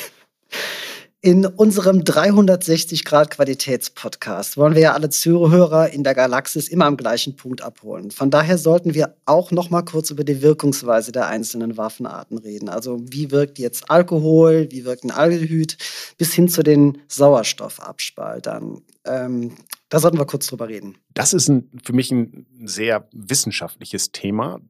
In 1.23 1.45
unserem 1.45 2.03
360 2.03 3.05
Grad 3.05 3.29
Qualitätspodcast 3.29 4.57
wollen 4.57 4.73
wir 4.73 4.81
ja 4.81 4.93
alle 4.93 5.11
Zuhörer 5.11 5.91
in 5.91 6.03
der 6.03 6.15
Galaxis 6.15 6.67
immer 6.67 6.85
am 6.85 6.97
gleichen 6.97 7.35
Punkt 7.35 7.61
abholen. 7.61 8.09
Von 8.09 8.31
daher 8.31 8.57
sollten 8.57 8.95
wir 8.95 9.15
auch 9.25 9.51
noch 9.51 9.69
mal 9.69 9.83
kurz 9.83 10.09
über 10.09 10.23
die 10.23 10.41
Wirkungsweise 10.41 11.11
der 11.11 11.27
einzelnen 11.27 11.77
Waffenarten 11.77 12.39
reden. 12.39 12.69
Also 12.69 13.01
wie 13.03 13.29
wirkt 13.29 13.59
jetzt 13.59 13.91
Alkohol, 13.91 14.67
wie 14.71 14.83
wirkt 14.83 15.03
ein 15.03 15.11
Aldehyd, 15.11 15.77
bis 16.17 16.33
hin 16.33 16.49
zu 16.49 16.63
den 16.63 16.97
Sauerstoffabspaltern. 17.07 18.81
Ähm, 19.05 19.51
da 19.91 19.99
sollten 19.99 20.17
wir 20.17 20.25
kurz 20.25 20.47
drüber 20.47 20.69
reden. 20.69 20.97
Das 21.13 21.33
ist 21.33 21.49
ein, 21.49 21.69
für 21.83 21.91
mich 21.91 22.11
ein 22.11 22.47
sehr 22.63 23.09
wissenschaftliches 23.11 24.13
Thema. 24.13 24.61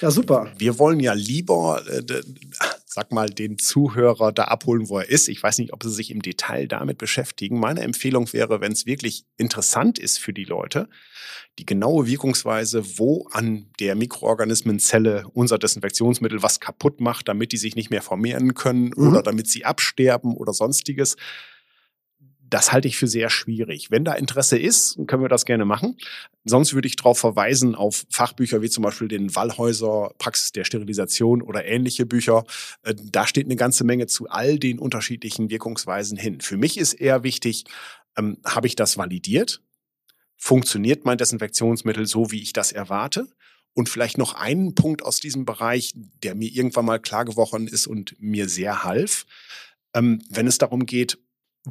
Ja, 0.00 0.12
super. 0.12 0.52
Wir 0.56 0.78
wollen 0.78 1.00
ja 1.00 1.14
lieber, 1.14 1.82
äh, 1.88 2.22
sag 2.86 3.10
mal, 3.10 3.28
den 3.28 3.58
Zuhörer 3.58 4.30
da 4.30 4.44
abholen, 4.44 4.88
wo 4.88 5.00
er 5.00 5.08
ist. 5.08 5.28
Ich 5.28 5.42
weiß 5.42 5.58
nicht, 5.58 5.72
ob 5.72 5.82
sie 5.82 5.90
sich 5.90 6.12
im 6.12 6.22
Detail 6.22 6.68
damit 6.68 6.96
beschäftigen. 6.96 7.58
Meine 7.58 7.80
Empfehlung 7.80 8.32
wäre, 8.32 8.60
wenn 8.60 8.70
es 8.70 8.86
wirklich 8.86 9.24
interessant 9.36 9.98
ist 9.98 10.20
für 10.20 10.32
die 10.32 10.44
Leute, 10.44 10.88
die 11.58 11.66
genaue 11.66 12.06
Wirkungsweise, 12.06 12.98
wo 12.98 13.26
an 13.32 13.66
der 13.80 13.96
Mikroorganismenzelle 13.96 15.24
unser 15.32 15.58
Desinfektionsmittel 15.58 16.40
was 16.44 16.60
kaputt 16.60 17.00
macht, 17.00 17.26
damit 17.26 17.50
die 17.50 17.56
sich 17.56 17.74
nicht 17.74 17.90
mehr 17.90 18.02
vermehren 18.02 18.54
können 18.54 18.92
mhm. 18.96 19.08
oder 19.08 19.22
damit 19.24 19.48
sie 19.48 19.64
absterben 19.64 20.36
oder 20.36 20.52
sonstiges 20.52 21.16
das 22.50 22.72
halte 22.72 22.88
ich 22.88 22.96
für 22.96 23.06
sehr 23.06 23.30
schwierig. 23.30 23.90
Wenn 23.90 24.04
da 24.04 24.14
Interesse 24.14 24.58
ist, 24.58 24.98
können 25.06 25.22
wir 25.22 25.28
das 25.28 25.44
gerne 25.44 25.64
machen. 25.64 25.96
Sonst 26.44 26.72
würde 26.72 26.88
ich 26.88 26.96
darauf 26.96 27.18
verweisen 27.18 27.74
auf 27.74 28.06
Fachbücher 28.10 28.62
wie 28.62 28.70
zum 28.70 28.82
Beispiel 28.82 29.08
den 29.08 29.34
Wallhäuser 29.34 30.12
Praxis 30.18 30.52
der 30.52 30.64
Sterilisation 30.64 31.42
oder 31.42 31.64
ähnliche 31.64 32.06
Bücher. 32.06 32.44
Äh, 32.82 32.94
da 32.96 33.26
steht 33.26 33.46
eine 33.46 33.56
ganze 33.56 33.84
Menge 33.84 34.06
zu 34.06 34.28
all 34.28 34.58
den 34.58 34.78
unterschiedlichen 34.78 35.50
Wirkungsweisen 35.50 36.16
hin. 36.16 36.40
Für 36.40 36.56
mich 36.56 36.78
ist 36.78 36.94
eher 36.94 37.22
wichtig, 37.22 37.64
ähm, 38.16 38.38
habe 38.44 38.66
ich 38.66 38.76
das 38.76 38.96
validiert? 38.96 39.62
Funktioniert 40.36 41.04
mein 41.04 41.18
Desinfektionsmittel 41.18 42.06
so, 42.06 42.30
wie 42.30 42.42
ich 42.42 42.52
das 42.52 42.72
erwarte? 42.72 43.28
Und 43.74 43.88
vielleicht 43.88 44.18
noch 44.18 44.34
einen 44.34 44.74
Punkt 44.74 45.02
aus 45.02 45.20
diesem 45.20 45.44
Bereich, 45.44 45.92
der 45.94 46.34
mir 46.34 46.50
irgendwann 46.50 46.86
mal 46.86 46.98
klar 46.98 47.24
geworden 47.24 47.68
ist 47.68 47.86
und 47.86 48.16
mir 48.18 48.48
sehr 48.48 48.84
half. 48.84 49.26
Ähm, 49.94 50.22
wenn 50.30 50.46
es 50.46 50.58
darum 50.58 50.86
geht, 50.86 51.18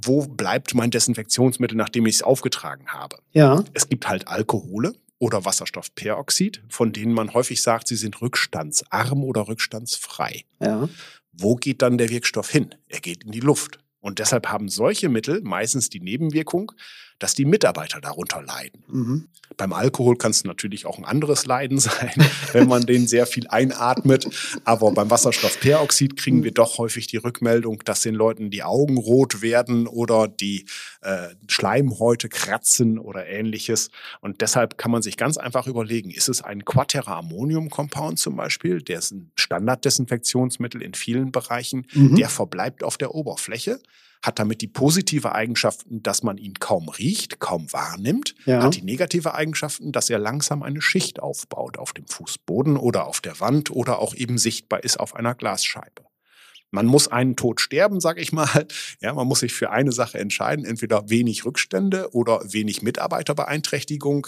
wo 0.03 0.25
bleibt 0.25 0.73
mein 0.73 0.91
Desinfektionsmittel, 0.91 1.77
nachdem 1.77 2.05
ich 2.05 2.15
es 2.15 2.23
aufgetragen 2.23 2.87
habe? 2.87 3.17
Ja. 3.33 3.63
Es 3.73 3.89
gibt 3.89 4.07
halt 4.07 4.27
Alkohole 4.27 4.93
oder 5.19 5.45
Wasserstoffperoxid, 5.45 6.63
von 6.69 6.93
denen 6.93 7.13
man 7.13 7.33
häufig 7.33 7.61
sagt, 7.61 7.87
sie 7.87 7.95
sind 7.95 8.21
rückstandsarm 8.21 9.23
oder 9.23 9.47
rückstandsfrei. 9.47 10.43
Ja. 10.59 10.87
Wo 11.31 11.55
geht 11.55 11.81
dann 11.81 11.97
der 11.97 12.09
Wirkstoff 12.09 12.49
hin? 12.49 12.75
Er 12.87 12.99
geht 12.99 13.23
in 13.23 13.31
die 13.31 13.39
Luft. 13.39 13.79
Und 13.99 14.19
deshalb 14.19 14.47
haben 14.47 14.69
solche 14.69 15.09
Mittel 15.09 15.41
meistens 15.41 15.89
die 15.89 15.99
Nebenwirkung, 15.99 16.71
dass 17.19 17.33
die 17.33 17.45
Mitarbeiter 17.45 17.99
darunter 17.99 18.41
leiden. 18.41 18.83
Mhm. 18.87 19.27
Beim 19.55 19.73
Alkohol 19.73 20.17
kann 20.17 20.31
es 20.31 20.43
natürlich 20.43 20.85
auch 20.85 20.97
ein 20.97 21.05
anderes 21.05 21.45
Leiden 21.45 21.79
sein, 21.79 22.11
wenn 22.51 22.67
man 22.67 22.85
den 22.85 23.07
sehr 23.07 23.25
viel 23.25 23.47
einatmet. 23.47 24.27
Aber 24.65 24.91
beim 24.91 25.09
Wasserstoffperoxid 25.09 26.15
kriegen 26.15 26.43
wir 26.43 26.51
doch 26.51 26.77
häufig 26.77 27.07
die 27.07 27.17
Rückmeldung, 27.17 27.81
dass 27.85 28.01
den 28.01 28.13
Leuten 28.13 28.51
die 28.51 28.63
Augen 28.63 28.97
rot 28.97 29.41
werden 29.41 29.87
oder 29.87 30.27
die 30.27 30.65
äh, 31.01 31.29
Schleimhäute 31.47 32.29
kratzen 32.29 32.99
oder 32.99 33.25
ähnliches. 33.25 33.89
Und 34.21 34.41
deshalb 34.41 34.77
kann 34.77 34.91
man 34.91 35.01
sich 35.01 35.17
ganz 35.17 35.37
einfach 35.37 35.67
überlegen, 35.67 36.11
ist 36.11 36.29
es 36.29 36.41
ein 36.41 36.65
Quatera-Ammonium-Compound 36.65 38.19
zum 38.19 38.35
Beispiel, 38.35 38.81
der 38.81 38.99
ist 38.99 39.11
ein 39.11 39.31
Standarddesinfektionsmittel 39.35 40.81
in 40.81 40.93
vielen 40.93 41.31
Bereichen, 41.31 41.87
mhm. 41.93 42.15
der 42.15 42.29
verbleibt 42.29 42.83
auf 42.83 42.97
der 42.97 43.15
Oberfläche 43.15 43.79
hat 44.21 44.39
damit 44.39 44.61
die 44.61 44.67
positive 44.67 45.33
Eigenschaften, 45.33 46.01
dass 46.03 46.23
man 46.23 46.37
ihn 46.37 46.55
kaum 46.55 46.89
riecht, 46.89 47.39
kaum 47.39 47.71
wahrnimmt, 47.71 48.35
Ja. 48.45 48.63
hat 48.63 48.75
die 48.75 48.81
negative 48.81 49.33
Eigenschaften, 49.33 49.91
dass 49.91 50.09
er 50.09 50.19
langsam 50.19 50.63
eine 50.63 50.81
Schicht 50.81 51.19
aufbaut 51.21 51.77
auf 51.77 51.93
dem 51.93 52.07
Fußboden 52.07 52.77
oder 52.77 53.07
auf 53.07 53.21
der 53.21 53.39
Wand 53.39 53.71
oder 53.71 53.99
auch 53.99 54.15
eben 54.15 54.37
sichtbar 54.37 54.83
ist 54.83 54.99
auf 54.99 55.15
einer 55.15 55.35
Glasscheibe. 55.35 56.03
Man 56.69 56.85
muss 56.85 57.07
einen 57.07 57.37
Tod 57.37 57.61
sterben, 57.61 58.01
sage 58.01 58.19
ich 58.19 58.33
mal. 58.33 58.47
Ja, 58.99 59.13
man 59.13 59.25
muss 59.27 59.39
sich 59.39 59.53
für 59.53 59.69
eine 59.71 59.93
Sache 59.93 60.17
entscheiden, 60.19 60.65
entweder 60.65 61.09
wenig 61.09 61.45
Rückstände 61.45 62.09
oder 62.13 62.41
wenig 62.51 62.81
Mitarbeiterbeeinträchtigung. 62.81 64.27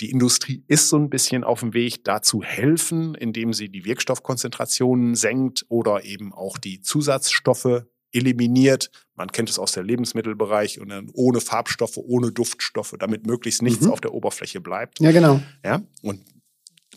Die 0.00 0.10
Industrie 0.10 0.62
ist 0.68 0.88
so 0.88 0.96
ein 0.96 1.10
bisschen 1.10 1.42
auf 1.42 1.60
dem 1.60 1.74
Weg, 1.74 2.04
dazu 2.04 2.42
helfen, 2.42 3.14
indem 3.14 3.52
sie 3.52 3.68
die 3.70 3.84
Wirkstoffkonzentrationen 3.84 5.14
senkt 5.14 5.64
oder 5.68 6.04
eben 6.04 6.32
auch 6.32 6.58
die 6.58 6.80
Zusatzstoffe 6.80 7.84
eliminiert. 8.12 8.90
Man 9.14 9.30
kennt 9.32 9.50
es 9.50 9.58
aus 9.58 9.72
der 9.72 9.82
Lebensmittelbereich 9.82 10.80
und 10.80 10.88
dann 10.88 11.10
ohne 11.12 11.40
Farbstoffe, 11.40 11.96
ohne 11.98 12.32
Duftstoffe, 12.32 12.94
damit 12.98 13.26
möglichst 13.26 13.62
nichts 13.62 13.84
Mhm. 13.84 13.92
auf 13.92 14.00
der 14.00 14.14
Oberfläche 14.14 14.60
bleibt. 14.60 15.00
Ja, 15.00 15.12
genau. 15.12 15.40
Ja, 15.64 15.82
und 16.02 16.20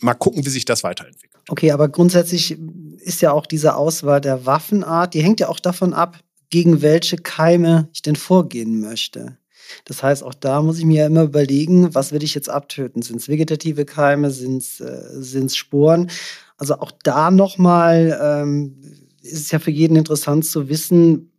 mal 0.00 0.14
gucken, 0.14 0.44
wie 0.44 0.50
sich 0.50 0.64
das 0.64 0.82
weiterentwickelt. 0.82 1.42
Okay, 1.48 1.70
aber 1.72 1.88
grundsätzlich 1.88 2.58
ist 2.98 3.20
ja 3.20 3.32
auch 3.32 3.46
diese 3.46 3.74
Auswahl 3.76 4.20
der 4.20 4.46
Waffenart, 4.46 5.14
die 5.14 5.22
hängt 5.22 5.40
ja 5.40 5.48
auch 5.48 5.60
davon 5.60 5.92
ab, 5.92 6.18
gegen 6.50 6.82
welche 6.82 7.16
Keime 7.16 7.88
ich 7.92 8.02
denn 8.02 8.16
vorgehen 8.16 8.80
möchte. 8.80 9.38
Das 9.86 10.02
heißt, 10.02 10.22
auch 10.22 10.34
da 10.34 10.62
muss 10.62 10.78
ich 10.78 10.84
mir 10.84 11.00
ja 11.00 11.06
immer 11.06 11.22
überlegen, 11.22 11.94
was 11.94 12.12
will 12.12 12.22
ich 12.22 12.34
jetzt 12.34 12.48
abtöten? 12.48 13.02
Sind 13.02 13.16
es 13.16 13.28
vegetative 13.28 13.84
Keime, 13.84 14.30
sind 14.30 14.58
es 14.58 14.80
äh, 14.80 15.48
Sporen? 15.48 16.10
Also 16.56 16.74
auch 16.78 16.92
da 17.02 17.30
nochmal 17.30 18.18
ähm, 18.22 18.76
ist 19.24 19.40
es 19.40 19.50
ja 19.50 19.58
für 19.58 19.70
jeden 19.70 19.96
interessant 19.96 20.44
zu 20.44 20.68
wissen, 20.68 21.30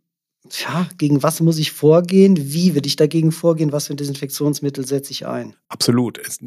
ja, 0.60 0.88
gegen 0.98 1.22
was 1.24 1.40
muss 1.40 1.58
ich 1.58 1.72
vorgehen? 1.72 2.36
Wie 2.52 2.74
will 2.76 2.86
ich 2.86 2.94
dagegen 2.96 3.32
vorgehen? 3.32 3.72
Was 3.72 3.88
für 3.88 3.94
ein 3.94 3.96
Desinfektionsmittel 3.96 4.86
setze 4.86 5.10
ich 5.10 5.26
ein? 5.26 5.56
Absolut. 5.68 6.18
Es 6.18 6.38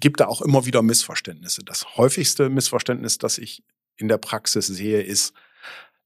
gibt 0.00 0.20
da 0.20 0.26
auch 0.26 0.42
immer 0.42 0.64
wieder 0.66 0.80
Missverständnisse. 0.82 1.62
Das 1.64 1.96
häufigste 1.96 2.50
Missverständnis, 2.50 3.18
das 3.18 3.36
ich 3.38 3.64
in 3.96 4.06
der 4.06 4.18
Praxis 4.18 4.68
sehe, 4.68 5.02
ist, 5.02 5.32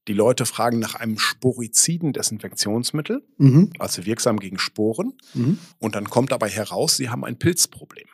die 0.07 0.13
Leute 0.13 0.45
fragen 0.47 0.79
nach 0.79 0.95
einem 0.95 1.17
sporiziden 1.19 2.11
Desinfektionsmittel, 2.11 3.23
Mhm. 3.37 3.69
also 3.79 4.05
wirksam 4.05 4.39
gegen 4.39 4.57
Sporen, 4.57 5.13
Mhm. 5.35 5.59
und 5.79 5.95
dann 5.95 6.09
kommt 6.09 6.31
dabei 6.31 6.49
heraus, 6.49 6.97
sie 6.97 7.09
haben 7.09 7.23
ein 7.23 7.37
Pilzproblem. 7.37 8.07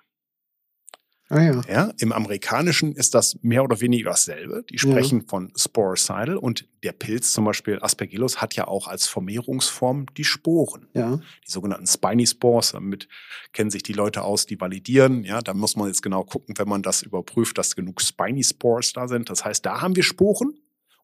Ah 1.32 1.42
ja. 1.44 1.62
Ja, 1.70 1.94
Im 2.00 2.12
Amerikanischen 2.12 2.94
ist 2.94 3.14
das 3.14 3.38
mehr 3.44 3.64
oder 3.64 3.80
weniger 3.82 4.10
dasselbe. 4.10 4.64
Die 4.70 4.80
sprechen 4.80 5.28
von 5.28 5.54
Sporocidal 5.56 6.38
und 6.38 6.68
der 6.82 6.92
Pilz, 6.92 7.34
zum 7.34 7.46
Beispiel 7.46 7.78
Aspergillus, 7.82 8.42
hat 8.42 8.56
ja 8.56 8.68
auch 8.68 8.88
als 8.88 9.08
Vermehrungsform 9.08 10.08
die 10.18 10.24
Sporen. 10.24 10.88
Ja. 10.94 11.18
die 11.18 11.52
sogenannten 11.52 11.86
Spiny 11.86 12.26
Spores. 12.26 12.72
Damit 12.72 13.08
kennen 13.54 13.70
sich 13.70 13.84
die 13.84 13.94
Leute 13.94 14.24
aus, 14.24 14.48
die 14.48 14.60
validieren. 14.60 15.24
Ja, 15.24 15.42
da 15.42 15.54
muss 15.54 15.76
man 15.76 15.88
jetzt 15.88 16.02
genau 16.02 16.24
gucken, 16.24 16.58
wenn 16.58 16.68
man 16.68 16.82
das 16.82 17.04
überprüft, 17.04 17.60
dass 17.60 17.76
genug 17.76 18.02
Spiny 18.02 18.44
Spores 18.44 18.94
da 18.94 19.08
sind. 19.08 19.30
Das 19.30 19.46
heißt, 19.46 19.64
da 19.64 19.82
haben 19.82 19.96
wir 19.96 20.04
Sporen 20.04 20.56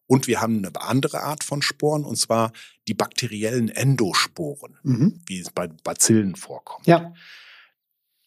und 0.08 0.26
wir 0.26 0.40
haben 0.40 0.58
eine 0.58 0.72
andere 0.80 1.22
Art 1.22 1.44
von 1.44 1.62
Sporen 1.62 2.04
und 2.04 2.16
zwar 2.16 2.52
die 2.88 2.94
bakteriellen 2.94 3.68
Endosporen, 3.68 4.76
Mhm. 4.82 5.20
wie 5.26 5.38
es 5.38 5.50
bei 5.50 5.68
Bazillen 5.68 6.34
vorkommt. 6.34 6.86
Ja. 6.88 7.14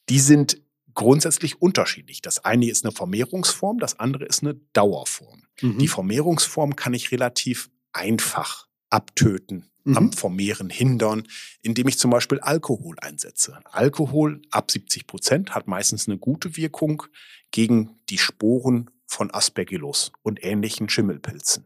Die 0.07 0.19
sind 0.19 0.61
grundsätzlich 0.99 1.61
unterschiedlich. 1.61 2.21
Das 2.21 2.43
eine 2.43 2.69
ist 2.69 2.83
eine 2.83 2.91
Vermehrungsform, 2.91 3.79
das 3.79 3.99
andere 3.99 4.25
ist 4.25 4.43
eine 4.43 4.55
Dauerform. 4.73 5.43
Mhm. 5.61 5.77
Die 5.77 5.87
Vermehrungsform 5.87 6.75
kann 6.75 6.93
ich 6.93 7.13
relativ 7.13 7.69
einfach 7.93 8.67
abtöten, 8.89 9.71
Mhm. 9.85 9.97
am 9.97 10.11
Vermehren 10.11 10.69
hindern, 10.69 11.23
indem 11.61 11.87
ich 11.87 11.97
zum 11.97 12.11
Beispiel 12.11 12.41
Alkohol 12.41 12.97
einsetze. 12.99 13.61
Alkohol 13.71 14.41
ab 14.51 14.69
70 14.69 15.07
Prozent 15.07 15.55
hat 15.55 15.67
meistens 15.67 16.09
eine 16.09 16.17
gute 16.17 16.57
Wirkung 16.57 17.03
gegen 17.51 17.91
die 18.09 18.17
Sporen 18.17 18.89
von 19.07 19.33
Aspergillus 19.33 20.11
und 20.21 20.43
ähnlichen 20.43 20.89
Schimmelpilzen. 20.89 21.65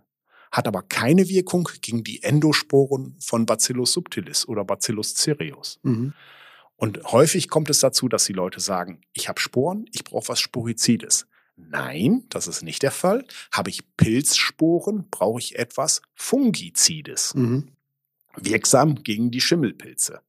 Hat 0.52 0.68
aber 0.68 0.84
keine 0.84 1.28
Wirkung 1.28 1.68
gegen 1.82 2.04
die 2.04 2.22
Endosporen 2.22 3.16
von 3.20 3.48
Bacillus 3.48 3.94
subtilis 3.94 4.48
oder 4.48 4.64
Bacillus 4.64 5.16
cereus. 5.16 5.80
Mhm. 5.82 6.14
Und 6.76 7.04
häufig 7.06 7.50
kommt 7.50 7.70
es 7.70 7.80
dazu, 7.80 8.10
dass 8.10 8.26
die 8.26 8.34
Leute 8.34 8.60
sagen, 8.60 9.02
ich 9.14 9.30
habe 9.30 9.40
Sporen, 9.40 9.86
ich 9.92 10.04
brauche 10.04 10.30
was 10.30 10.40
Sporizides. 10.40 11.28
Nein, 11.56 12.26
das 12.30 12.48
ist 12.48 12.64
nicht 12.64 12.82
der 12.82 12.92
Fall. 12.92 13.26
Habe 13.52 13.70
ich 13.70 13.96
Pilzsporen, 13.96 15.08
brauche 15.12 15.40
ich 15.40 15.58
etwas 15.58 16.02
Fungizides, 16.16 17.36
Mhm. 17.36 17.70
wirksam 18.36 19.04
gegen 19.04 19.30
die 19.30 19.42
Schimmelpilze. 19.42 20.22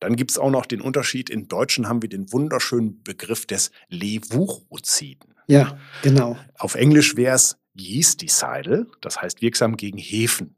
Dann 0.00 0.16
gibt 0.16 0.30
es 0.30 0.38
auch 0.38 0.50
noch 0.50 0.66
den 0.66 0.80
Unterschied, 0.80 1.28
in 1.30 1.48
Deutschen 1.48 1.88
haben 1.88 2.02
wir 2.02 2.08
den 2.08 2.30
wunderschönen 2.32 3.02
Begriff 3.02 3.46
des 3.46 3.70
Levuroziden. 3.88 5.34
Ja, 5.46 5.78
genau. 6.02 6.38
Auf 6.58 6.74
Englisch 6.74 7.16
wäre 7.16 7.34
es 7.36 7.56
Yeasticidal, 7.74 8.86
das 9.00 9.20
heißt 9.20 9.42
wirksam 9.42 9.76
gegen 9.76 9.98
Hefen. 9.98 10.56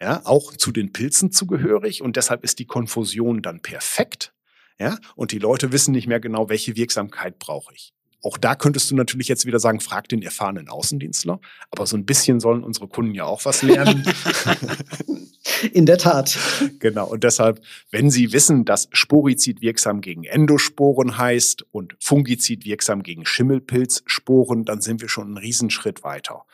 Ja, 0.00 0.22
auch 0.24 0.54
zu 0.56 0.70
den 0.70 0.92
Pilzen 0.92 1.32
zugehörig 1.32 2.02
und 2.02 2.16
deshalb 2.16 2.44
ist 2.44 2.58
die 2.58 2.66
Konfusion 2.66 3.42
dann 3.42 3.60
perfekt. 3.60 4.32
Ja, 4.80 4.98
und 5.16 5.32
die 5.32 5.38
Leute 5.38 5.72
wissen 5.72 5.92
nicht 5.92 6.06
mehr 6.06 6.20
genau, 6.20 6.48
welche 6.48 6.76
Wirksamkeit 6.76 7.38
brauche 7.38 7.74
ich. 7.74 7.92
Auch 8.22 8.36
da 8.36 8.56
könntest 8.56 8.90
du 8.90 8.96
natürlich 8.96 9.28
jetzt 9.28 9.46
wieder 9.46 9.60
sagen, 9.60 9.80
frag 9.80 10.08
den 10.08 10.22
erfahrenen 10.22 10.68
Außendienstler. 10.68 11.40
Aber 11.70 11.86
so 11.86 11.96
ein 11.96 12.04
bisschen 12.04 12.40
sollen 12.40 12.64
unsere 12.64 12.88
Kunden 12.88 13.14
ja 13.14 13.24
auch 13.24 13.44
was 13.44 13.62
lernen. 13.62 14.04
In 15.72 15.86
der 15.86 15.98
Tat. 15.98 16.36
genau. 16.78 17.06
Und 17.06 17.24
deshalb, 17.24 17.60
wenn 17.90 18.10
Sie 18.10 18.32
wissen, 18.32 18.64
dass 18.64 18.88
Sporizid 18.92 19.60
wirksam 19.60 20.00
gegen 20.00 20.24
Endosporen 20.24 21.16
heißt 21.16 21.64
und 21.70 21.96
Fungizid 22.00 22.64
wirksam 22.64 23.02
gegen 23.02 23.24
Schimmelpilzsporen, 23.24 24.64
dann 24.64 24.80
sind 24.80 25.00
wir 25.00 25.08
schon 25.08 25.28
einen 25.28 25.38
Riesenschritt 25.38 26.02
weiter. 26.02 26.44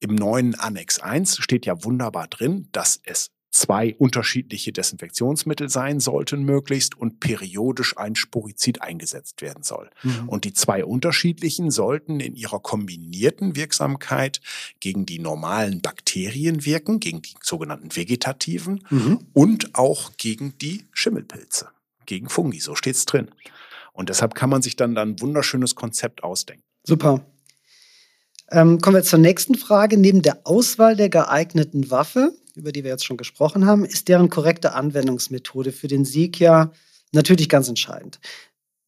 Im 0.00 0.14
neuen 0.14 0.54
Annex 0.54 0.98
1 0.98 1.38
steht 1.38 1.66
ja 1.66 1.84
wunderbar 1.84 2.26
drin, 2.26 2.68
dass 2.72 3.00
es 3.04 3.30
zwei 3.52 3.94
unterschiedliche 3.98 4.72
Desinfektionsmittel 4.72 5.68
sein 5.68 6.00
sollten 6.00 6.42
möglichst 6.42 6.96
und 6.96 7.20
periodisch 7.20 7.96
ein 7.98 8.16
Sporizid 8.16 8.82
eingesetzt 8.82 9.42
werden 9.42 9.62
soll. 9.62 9.90
Mhm. 10.02 10.28
Und 10.28 10.44
die 10.44 10.54
zwei 10.54 10.84
unterschiedlichen 10.84 11.70
sollten 11.70 12.18
in 12.18 12.34
ihrer 12.34 12.60
kombinierten 12.60 13.54
Wirksamkeit 13.54 14.40
gegen 14.80 15.06
die 15.06 15.18
normalen 15.18 15.82
Bakterien 15.82 16.64
wirken, 16.64 16.98
gegen 16.98 17.22
die 17.22 17.34
sogenannten 17.42 17.94
vegetativen 17.94 18.84
Mhm. 18.88 19.20
und 19.34 19.74
auch 19.74 20.12
gegen 20.16 20.56
die 20.58 20.86
Schimmelpilze, 20.92 21.68
gegen 22.06 22.28
Fungi, 22.30 22.58
so 22.58 22.74
steht's 22.74 23.04
drin. 23.04 23.28
Und 23.92 24.08
deshalb 24.08 24.34
kann 24.34 24.48
man 24.48 24.62
sich 24.62 24.76
dann 24.76 24.94
dann 24.94 25.10
ein 25.10 25.20
wunderschönes 25.20 25.74
Konzept 25.74 26.24
ausdenken. 26.24 26.64
Super. 26.84 27.24
Ähm, 28.50 28.80
kommen 28.80 28.96
wir 28.96 29.02
zur 29.02 29.18
nächsten 29.18 29.54
Frage. 29.54 29.98
Neben 29.98 30.22
der 30.22 30.40
Auswahl 30.44 30.96
der 30.96 31.08
geeigneten 31.08 31.90
Waffe, 31.90 32.32
über 32.54 32.72
die 32.72 32.84
wir 32.84 32.90
jetzt 32.90 33.04
schon 33.04 33.16
gesprochen 33.16 33.66
haben, 33.66 33.84
ist 33.84 34.08
deren 34.08 34.30
korrekte 34.30 34.74
Anwendungsmethode 34.74 35.72
für 35.72 35.88
den 35.88 36.04
Sieg 36.04 36.38
ja 36.40 36.72
natürlich 37.12 37.48
ganz 37.48 37.68
entscheidend. 37.68 38.20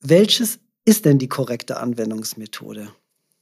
Welches 0.00 0.58
ist 0.84 1.04
denn 1.04 1.18
die 1.18 1.28
korrekte 1.28 1.78
Anwendungsmethode? 1.78 2.92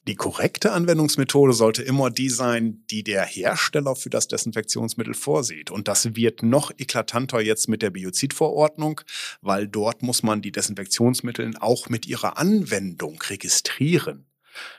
Die 0.09 0.17
korrekte 0.17 0.73
Anwendungsmethode 0.73 1.53
sollte 1.53 1.85
immer 1.85 2.11
die 2.11 2.29
sein, 2.29 2.85
die 2.91 3.05
der 3.05 3.25
Hersteller 3.25 3.95
für 3.95 4.11
das 4.11 4.27
Desinfektionsmittel 4.27 5.15
vorsieht. 5.15 5.71
Und 5.71 5.87
das 5.87 6.17
wird 6.17 6.43
noch 6.43 6.73
eklatanter 6.77 7.41
jetzt 7.41 7.69
mit 7.69 7.83
der 7.83 7.91
Biozidverordnung, 7.91 9.01
weil 9.43 9.69
dort 9.69 10.03
muss 10.03 10.25
man 10.25 10.43
die 10.43 10.51
Desinfektionsmittel 10.51 11.55
auch 11.61 11.89
mit 11.89 12.07
ihrer 12.07 12.37
Anwendung 12.37 13.23
registrieren. 13.23 14.27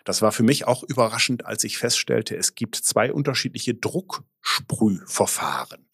Das 0.04 0.22
war 0.22 0.32
für 0.32 0.44
mich 0.44 0.68
auch 0.68 0.84
überraschend, 0.84 1.46
als 1.46 1.64
ich 1.64 1.78
feststellte, 1.78 2.36
es 2.36 2.56
gibt 2.56 2.76
zwei 2.76 3.12
unterschiedliche 3.12 3.74
Drucksprühverfahren. 3.74 5.88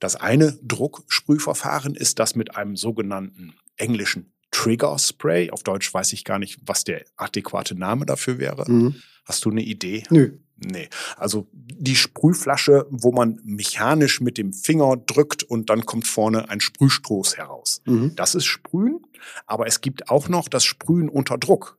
Das 0.00 0.16
eine 0.16 0.58
Drucksprühverfahren 0.62 1.94
ist 1.94 2.18
das 2.18 2.34
mit 2.34 2.56
einem 2.56 2.76
sogenannten 2.76 3.54
englischen 3.76 4.32
Trigger 4.50 4.98
Spray. 4.98 5.50
Auf 5.50 5.62
Deutsch 5.62 5.92
weiß 5.92 6.12
ich 6.12 6.24
gar 6.24 6.38
nicht, 6.38 6.58
was 6.62 6.84
der 6.84 7.04
adäquate 7.16 7.74
Name 7.74 8.06
dafür 8.06 8.38
wäre. 8.38 8.70
Mhm. 8.70 9.02
Hast 9.24 9.44
du 9.44 9.50
eine 9.50 9.62
Idee? 9.62 10.04
Nö. 10.10 10.38
Nee. 10.56 10.88
Also 11.16 11.48
die 11.52 11.96
Sprühflasche, 11.96 12.86
wo 12.90 13.12
man 13.12 13.40
mechanisch 13.44 14.20
mit 14.20 14.38
dem 14.38 14.52
Finger 14.52 14.96
drückt 14.96 15.42
und 15.42 15.70
dann 15.70 15.86
kommt 15.86 16.06
vorne 16.06 16.48
ein 16.48 16.60
Sprühstoß 16.60 17.36
heraus. 17.36 17.80
Mhm. 17.86 18.14
Das 18.14 18.34
ist 18.34 18.44
Sprühen, 18.44 19.00
aber 19.46 19.66
es 19.66 19.80
gibt 19.80 20.10
auch 20.10 20.28
noch 20.28 20.48
das 20.48 20.64
Sprühen 20.64 21.08
unter 21.08 21.38
Druck. 21.38 21.78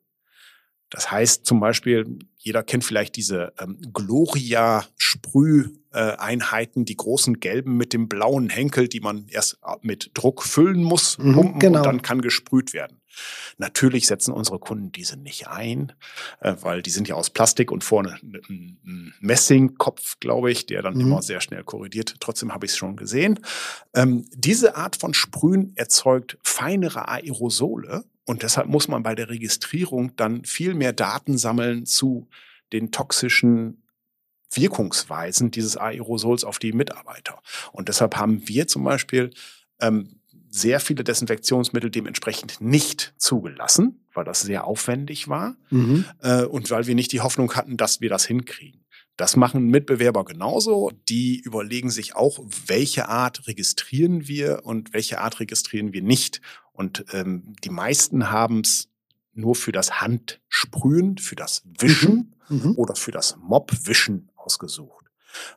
Das 0.89 1.11
heißt 1.11 1.45
zum 1.45 1.59
Beispiel, 1.59 2.17
jeder 2.37 2.63
kennt 2.63 2.83
vielleicht 2.83 3.15
diese 3.15 3.53
ähm, 3.59 3.79
Gloria-Sprüheinheiten, 3.91 6.85
die 6.85 6.95
großen 6.95 7.39
gelben 7.39 7.75
mit 7.75 7.91
dem 7.91 8.07
blauen 8.07 8.49
Henkel, 8.49 8.87
die 8.87 8.99
man 8.99 9.27
erst 9.29 9.57
mit 9.81 10.11
Druck 10.13 10.43
füllen 10.43 10.83
muss, 10.83 11.17
Mhm, 11.17 11.33
pumpen 11.33 11.59
genau. 11.59 11.79
und 11.79 11.85
dann 11.85 12.03
kann 12.03 12.21
gesprüht 12.21 12.73
werden. 12.73 13.01
Natürlich 13.57 14.07
setzen 14.07 14.33
unsere 14.33 14.59
Kunden 14.59 14.91
diese 14.91 15.17
nicht 15.17 15.47
ein, 15.47 15.93
äh, 16.39 16.55
weil 16.61 16.81
die 16.81 16.89
sind 16.89 17.07
ja 17.07 17.15
aus 17.15 17.29
Plastik 17.29 17.71
und 17.71 17.83
vorne 17.83 18.17
ein 18.49 19.13
Messingkopf, 19.21 20.19
glaube 20.19 20.51
ich, 20.51 20.65
der 20.65 20.81
dann 20.81 20.95
mhm. 20.95 21.01
immer 21.01 21.21
sehr 21.21 21.41
schnell 21.41 21.63
korrigiert. 21.63 22.15
Trotzdem 22.19 22.53
habe 22.53 22.65
ich 22.65 22.73
es 22.73 22.77
schon 22.77 22.95
gesehen. 22.95 23.39
Ähm, 23.95 24.25
diese 24.33 24.75
Art 24.75 24.97
von 24.97 25.13
Sprühen 25.13 25.71
erzeugt 25.75 26.37
feinere 26.43 27.07
Aerosole 27.07 28.03
und 28.25 28.43
deshalb 28.43 28.67
muss 28.67 28.87
man 28.87 29.03
bei 29.03 29.15
der 29.15 29.29
Registrierung 29.29 30.15
dann 30.15 30.43
viel 30.45 30.73
mehr 30.73 30.93
Daten 30.93 31.37
sammeln 31.37 31.85
zu 31.85 32.27
den 32.73 32.91
toxischen 32.91 33.83
Wirkungsweisen 34.51 35.51
dieses 35.51 35.77
Aerosols 35.77 36.43
auf 36.43 36.59
die 36.59 36.73
Mitarbeiter. 36.73 37.41
Und 37.71 37.87
deshalb 37.87 38.15
haben 38.15 38.47
wir 38.47 38.67
zum 38.67 38.83
Beispiel 38.83 39.31
ähm, 39.79 40.19
sehr 40.49 40.79
viele 40.79 41.03
Desinfektionsmittel 41.03 41.89
dementsprechend 41.89 42.61
nicht 42.61 43.13
zugelassen, 43.17 44.05
weil 44.13 44.23
das 44.23 44.41
sehr 44.41 44.65
aufwendig 44.65 45.27
war 45.27 45.57
mhm. 45.69 46.05
äh, 46.21 46.43
und 46.43 46.71
weil 46.71 46.87
wir 46.87 46.95
nicht 46.95 47.11
die 47.11 47.21
Hoffnung 47.21 47.53
hatten, 47.55 47.77
dass 47.77 48.01
wir 48.01 48.09
das 48.09 48.25
hinkriegen. 48.25 48.85
Das 49.17 49.35
machen 49.35 49.67
Mitbewerber 49.67 50.25
genauso. 50.25 50.91
Die 51.07 51.39
überlegen 51.39 51.89
sich 51.89 52.15
auch, 52.15 52.39
welche 52.67 53.07
Art 53.07 53.47
registrieren 53.47 54.27
wir 54.27 54.61
und 54.63 54.93
welche 54.93 55.19
Art 55.19 55.39
registrieren 55.39 55.93
wir 55.93 56.01
nicht. 56.01 56.41
Und 56.75 57.05
ähm, 57.13 57.55
die 57.63 57.69
meisten 57.69 58.31
haben 58.31 58.59
es 58.59 58.89
nur 59.33 59.55
für 59.55 59.71
das 59.71 60.01
Handsprühen, 60.01 61.17
für 61.17 61.35
das 61.35 61.63
Wischen 61.79 62.35
mhm. 62.49 62.57
mhm. 62.57 62.75
oder 62.75 62.95
für 62.95 63.11
das 63.11 63.37
Mobwischen 63.37 64.29
ausgesucht. 64.35 65.05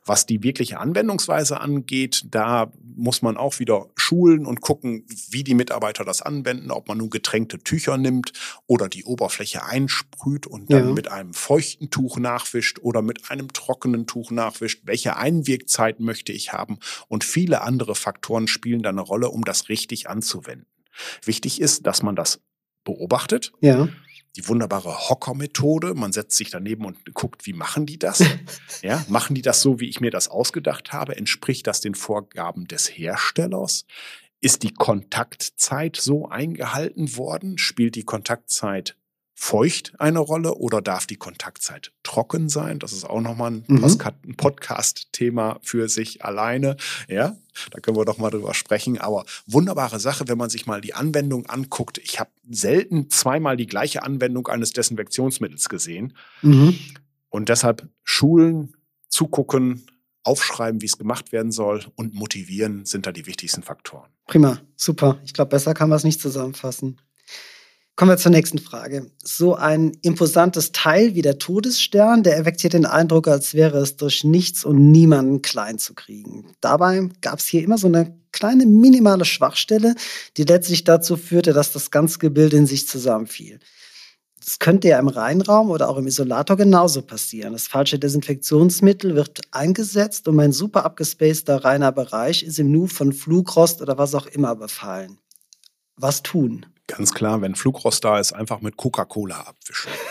Was 0.05 0.25
die 0.25 0.43
wirkliche 0.43 0.79
Anwendungsweise 0.79 1.61
angeht, 1.61 2.25
da 2.29 2.71
muss 2.83 3.21
man 3.21 3.37
auch 3.37 3.59
wieder 3.59 3.87
schulen 3.95 4.45
und 4.45 4.59
gucken, 4.59 5.05
wie 5.29 5.43
die 5.43 5.53
Mitarbeiter 5.53 6.03
das 6.03 6.21
anwenden, 6.21 6.71
ob 6.71 6.89
man 6.89 6.97
nun 6.97 7.09
getränkte 7.09 7.59
Tücher 7.59 7.97
nimmt 7.97 8.33
oder 8.67 8.89
die 8.89 9.05
Oberfläche 9.05 9.63
einsprüht 9.63 10.47
und 10.47 10.71
dann 10.71 10.89
ja. 10.89 10.93
mit 10.93 11.09
einem 11.09 11.33
feuchten 11.33 11.89
Tuch 11.89 12.17
nachwischt 12.17 12.79
oder 12.79 13.01
mit 13.01 13.31
einem 13.31 13.53
trockenen 13.53 14.05
Tuch 14.05 14.31
nachwischt. 14.31 14.81
Welche 14.83 15.15
Einwirkzeit 15.15 15.99
möchte 15.99 16.33
ich 16.33 16.51
haben? 16.51 16.79
Und 17.07 17.23
viele 17.23 17.61
andere 17.61 17.95
Faktoren 17.95 18.47
spielen 18.47 18.83
da 18.83 18.89
eine 18.89 19.01
Rolle, 19.01 19.29
um 19.29 19.45
das 19.45 19.69
richtig 19.69 20.09
anzuwenden. 20.09 20.67
Wichtig 21.23 21.61
ist, 21.61 21.85
dass 21.85 22.03
man 22.03 22.15
das 22.15 22.41
beobachtet. 22.83 23.51
Ja 23.61 23.87
die 24.35 24.47
wunderbare 24.47 25.09
Hocker-Methode. 25.09 25.93
Man 25.95 26.11
setzt 26.11 26.37
sich 26.37 26.49
daneben 26.49 26.85
und 26.85 27.13
guckt, 27.13 27.45
wie 27.45 27.53
machen 27.53 27.85
die 27.85 27.99
das? 27.99 28.23
ja, 28.81 29.03
machen 29.09 29.35
die 29.35 29.41
das 29.41 29.61
so, 29.61 29.79
wie 29.79 29.89
ich 29.89 30.01
mir 30.01 30.11
das 30.11 30.29
ausgedacht 30.29 30.93
habe? 30.93 31.17
Entspricht 31.17 31.67
das 31.67 31.81
den 31.81 31.95
Vorgaben 31.95 32.67
des 32.67 32.87
Herstellers? 32.87 33.85
Ist 34.41 34.63
die 34.63 34.73
Kontaktzeit 34.73 35.97
so 35.97 36.29
eingehalten 36.29 37.17
worden? 37.17 37.57
Spielt 37.57 37.95
die 37.95 38.05
Kontaktzeit 38.05 38.95
feucht 39.41 39.93
eine 39.99 40.19
Rolle 40.19 40.55
oder 40.55 40.81
darf 40.81 41.07
die 41.07 41.15
Kontaktzeit 41.15 41.93
trocken 42.03 42.49
sein? 42.49 42.77
Das 42.77 42.91
ist 42.91 43.05
auch 43.05 43.21
nochmal 43.21 43.51
ein, 43.51 43.63
mhm. 43.67 43.85
ein 43.85 44.35
Podcast-Thema 44.35 45.59
für 45.61 45.87
sich 45.87 46.25
alleine. 46.25 46.75
Ja, 47.07 47.37
da 47.71 47.79
können 47.79 47.95
wir 47.95 48.03
doch 48.03 48.17
mal 48.17 48.31
drüber 48.31 48.53
sprechen. 48.53 48.97
Aber 48.97 49.23
wunderbare 49.47 50.01
Sache, 50.01 50.27
wenn 50.27 50.37
man 50.37 50.49
sich 50.49 50.65
mal 50.65 50.81
die 50.81 50.93
Anwendung 50.93 51.45
anguckt. 51.45 51.99
Ich 51.99 52.19
habe 52.19 52.29
selten 52.49 53.09
zweimal 53.09 53.55
die 53.55 53.65
gleiche 53.65 54.03
Anwendung 54.03 54.49
eines 54.49 54.73
Desinfektionsmittels 54.73 55.69
gesehen. 55.69 56.17
Mhm. 56.41 56.77
Und 57.29 57.47
deshalb 57.47 57.87
Schulen, 58.03 58.75
zugucken, 59.07 59.85
aufschreiben, 60.23 60.81
wie 60.81 60.85
es 60.85 60.97
gemacht 60.97 61.31
werden 61.31 61.53
soll 61.53 61.85
und 61.95 62.13
motivieren 62.13 62.85
sind 62.85 63.07
da 63.07 63.13
die 63.13 63.25
wichtigsten 63.25 63.63
Faktoren. 63.63 64.09
Prima, 64.27 64.59
super. 64.75 65.17
Ich 65.23 65.33
glaube, 65.33 65.49
besser 65.49 65.73
kann 65.73 65.87
man 65.87 65.95
es 65.95 66.03
nicht 66.03 66.19
zusammenfassen. 66.19 66.99
Kommen 67.99 68.11
wir 68.11 68.17
zur 68.17 68.31
nächsten 68.31 68.59
Frage. 68.59 69.11
So 69.21 69.55
ein 69.55 69.91
imposantes 70.03 70.71
Teil 70.71 71.15
wie 71.15 71.21
der 71.21 71.37
Todesstern, 71.37 72.23
der 72.23 72.37
erweckt 72.37 72.61
hier 72.61 72.69
den 72.69 72.85
Eindruck, 72.85 73.27
als 73.27 73.55
wäre 73.55 73.79
es 73.79 73.97
durch 73.97 74.23
nichts 74.23 74.63
und 74.63 74.89
niemanden 74.89 75.41
klein 75.41 75.79
zu 75.79 75.93
kriegen. 75.95 76.53
Dabei 76.61 77.09
gab 77.19 77.39
es 77.39 77.47
hier 77.47 77.61
immer 77.61 77.77
so 77.77 77.87
eine 77.87 78.17
kleine 78.31 78.65
minimale 78.65 79.25
Schwachstelle, 79.25 79.95
die 80.37 80.43
letztlich 80.43 80.85
dazu 80.85 81.17
führte, 81.17 81.51
dass 81.51 81.73
das 81.73 81.91
ganze 81.91 82.19
Gebilde 82.19 82.55
in 82.55 82.67
sich 82.67 82.87
zusammenfiel. 82.87 83.59
Das 84.45 84.59
könnte 84.59 84.87
ja 84.87 84.97
im 84.97 85.09
Reinraum 85.09 85.69
oder 85.69 85.89
auch 85.89 85.97
im 85.97 86.07
Isolator 86.07 86.55
genauso 86.55 87.01
passieren. 87.01 87.51
Das 87.51 87.67
falsche 87.67 87.99
Desinfektionsmittel 87.99 89.13
wird 89.15 89.41
eingesetzt 89.51 90.25
und 90.29 90.37
mein 90.37 90.53
super 90.53 90.85
abgespaceter 90.85 91.65
reiner 91.65 91.91
Bereich 91.91 92.43
ist 92.43 92.59
im 92.59 92.71
Nu 92.71 92.87
von 92.87 93.11
Flugrost 93.11 93.81
oder 93.81 93.97
was 93.97 94.15
auch 94.15 94.27
immer 94.27 94.55
befallen. 94.55 95.17
Was 95.97 96.23
tun? 96.23 96.65
Ganz 96.89 97.13
klar, 97.13 97.41
wenn 97.41 97.55
Flugrost 97.55 98.03
da 98.03 98.19
ist, 98.19 98.33
einfach 98.33 98.61
mit 98.61 98.77
Coca-Cola 98.77 99.41
abwischen. 99.41 99.91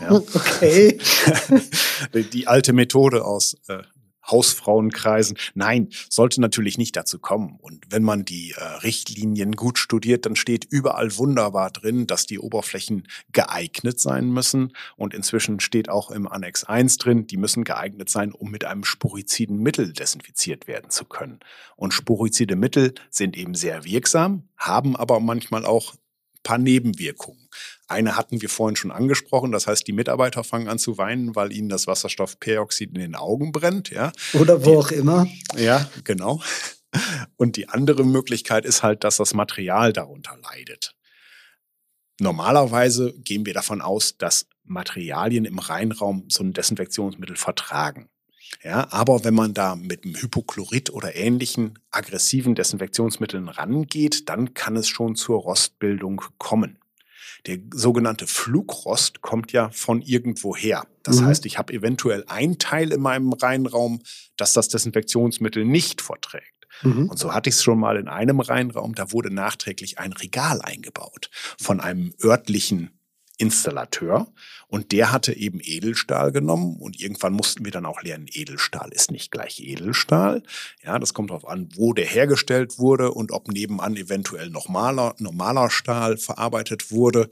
Ja. 0.00 0.10
okay. 0.12 0.98
Die 2.32 2.48
alte 2.48 2.74
Methode 2.74 3.24
aus 3.24 3.56
äh, 3.68 3.78
Hausfrauenkreisen. 4.30 5.38
Nein, 5.54 5.88
sollte 6.10 6.40
natürlich 6.40 6.78
nicht 6.78 6.96
dazu 6.96 7.18
kommen. 7.18 7.58
Und 7.60 7.84
wenn 7.90 8.02
man 8.02 8.24
die 8.24 8.54
äh, 8.56 8.62
Richtlinien 8.62 9.52
gut 9.52 9.78
studiert, 9.78 10.26
dann 10.26 10.36
steht 10.36 10.64
überall 10.64 11.16
wunderbar 11.16 11.70
drin, 11.70 12.06
dass 12.06 12.26
die 12.26 12.38
Oberflächen 12.38 13.08
geeignet 13.32 14.00
sein 14.00 14.30
müssen. 14.30 14.72
Und 14.96 15.14
inzwischen 15.14 15.60
steht 15.60 15.88
auch 15.88 16.10
im 16.10 16.26
Annex 16.26 16.64
1 16.64 16.98
drin, 16.98 17.26
die 17.26 17.36
müssen 17.36 17.64
geeignet 17.64 18.08
sein, 18.08 18.32
um 18.32 18.50
mit 18.50 18.64
einem 18.64 18.84
sporiziden 18.84 19.58
Mittel 19.58 19.92
desinfiziert 19.92 20.66
werden 20.66 20.90
zu 20.90 21.04
können. 21.04 21.40
Und 21.76 21.94
sporizide 21.94 22.56
Mittel 22.56 22.94
sind 23.10 23.36
eben 23.36 23.54
sehr 23.54 23.84
wirksam, 23.84 24.48
haben 24.56 24.96
aber 24.96 25.20
manchmal 25.20 25.64
auch 25.64 25.94
paar 26.46 26.58
Nebenwirkungen. 26.58 27.48
Eine 27.88 28.16
hatten 28.16 28.40
wir 28.40 28.48
vorhin 28.48 28.76
schon 28.76 28.92
angesprochen, 28.92 29.52
das 29.52 29.66
heißt, 29.66 29.86
die 29.86 29.92
Mitarbeiter 29.92 30.44
fangen 30.44 30.68
an 30.68 30.78
zu 30.78 30.96
weinen, 30.96 31.34
weil 31.34 31.52
ihnen 31.52 31.68
das 31.68 31.86
Wasserstoffperoxid 31.86 32.90
in 32.90 33.00
den 33.00 33.14
Augen 33.16 33.52
brennt, 33.52 33.90
ja. 33.90 34.12
Oder 34.32 34.64
wo 34.64 34.70
die, 34.70 34.76
auch 34.76 34.90
immer. 34.92 35.26
Ja, 35.56 35.90
genau. 36.04 36.40
Und 37.36 37.56
die 37.56 37.68
andere 37.68 38.04
Möglichkeit 38.04 38.64
ist 38.64 38.82
halt, 38.82 39.04
dass 39.04 39.16
das 39.16 39.34
Material 39.34 39.92
darunter 39.92 40.38
leidet. 40.42 40.94
Normalerweise 42.20 43.12
gehen 43.18 43.44
wir 43.44 43.52
davon 43.52 43.82
aus, 43.82 44.16
dass 44.16 44.46
Materialien 44.64 45.44
im 45.44 45.58
Reinraum 45.58 46.26
so 46.28 46.42
ein 46.42 46.52
Desinfektionsmittel 46.52 47.36
vertragen. 47.36 48.08
Ja, 48.62 48.90
aber 48.90 49.24
wenn 49.24 49.34
man 49.34 49.54
da 49.54 49.76
mit 49.76 50.04
einem 50.04 50.16
Hypochlorid 50.16 50.90
oder 50.90 51.14
ähnlichen 51.14 51.78
aggressiven 51.90 52.54
Desinfektionsmitteln 52.54 53.48
rangeht, 53.48 54.28
dann 54.28 54.54
kann 54.54 54.76
es 54.76 54.88
schon 54.88 55.16
zur 55.16 55.40
Rostbildung 55.40 56.22
kommen. 56.38 56.78
Der 57.46 57.58
sogenannte 57.72 58.26
Flugrost 58.26 59.20
kommt 59.20 59.52
ja 59.52 59.70
von 59.70 60.02
irgendwoher. 60.02 60.86
Das 61.02 61.20
mhm. 61.20 61.26
heißt, 61.26 61.46
ich 61.46 61.58
habe 61.58 61.72
eventuell 61.72 62.24
ein 62.26 62.58
Teil 62.58 62.92
in 62.92 63.00
meinem 63.00 63.32
Reinraum, 63.32 64.00
das 64.36 64.52
das 64.52 64.68
Desinfektionsmittel 64.68 65.64
nicht 65.64 66.00
verträgt. 66.02 66.66
Mhm. 66.82 67.08
Und 67.08 67.18
so 67.18 67.32
hatte 67.32 67.48
ich 67.48 67.56
es 67.56 67.62
schon 67.62 67.78
mal 67.78 67.96
in 67.96 68.08
einem 68.08 68.40
Reinraum, 68.40 68.94
da 68.94 69.12
wurde 69.12 69.32
nachträglich 69.32 69.98
ein 69.98 70.12
Regal 70.12 70.60
eingebaut 70.60 71.30
von 71.58 71.80
einem 71.80 72.12
örtlichen 72.22 72.98
Installateur 73.38 74.32
und 74.68 74.92
der 74.92 75.12
hatte 75.12 75.36
eben 75.36 75.60
Edelstahl 75.62 76.32
genommen 76.32 76.76
und 76.76 77.00
irgendwann 77.00 77.32
mussten 77.32 77.64
wir 77.64 77.72
dann 77.72 77.86
auch 77.86 78.02
lernen, 78.02 78.26
Edelstahl 78.32 78.90
ist 78.92 79.10
nicht 79.10 79.30
gleich 79.30 79.60
Edelstahl. 79.60 80.42
Ja, 80.82 80.98
das 80.98 81.12
kommt 81.12 81.30
darauf 81.30 81.46
an, 81.46 81.68
wo 81.74 81.92
der 81.92 82.06
hergestellt 82.06 82.78
wurde 82.78 83.12
und 83.12 83.32
ob 83.32 83.48
nebenan 83.48 83.96
eventuell 83.96 84.50
normaler, 84.50 85.14
normaler 85.18 85.70
Stahl 85.70 86.16
verarbeitet 86.16 86.90
wurde 86.90 87.28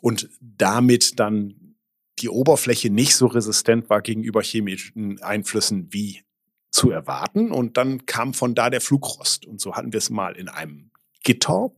und 0.00 0.28
damit 0.40 1.18
dann 1.18 1.76
die 2.18 2.28
Oberfläche 2.28 2.90
nicht 2.90 3.16
so 3.16 3.26
resistent 3.26 3.90
war 3.90 4.00
gegenüber 4.00 4.42
chemischen 4.42 5.20
Einflüssen 5.22 5.92
wie 5.92 6.22
zu 6.70 6.90
erwarten. 6.90 7.50
Und 7.50 7.76
dann 7.76 8.06
kam 8.06 8.34
von 8.34 8.54
da 8.54 8.70
der 8.70 8.80
Flugrost. 8.80 9.46
Und 9.46 9.60
so 9.60 9.74
hatten 9.74 9.92
wir 9.92 9.98
es 9.98 10.10
mal 10.10 10.36
in 10.36 10.48
einem 10.48 10.90
Gitter, 11.22 11.72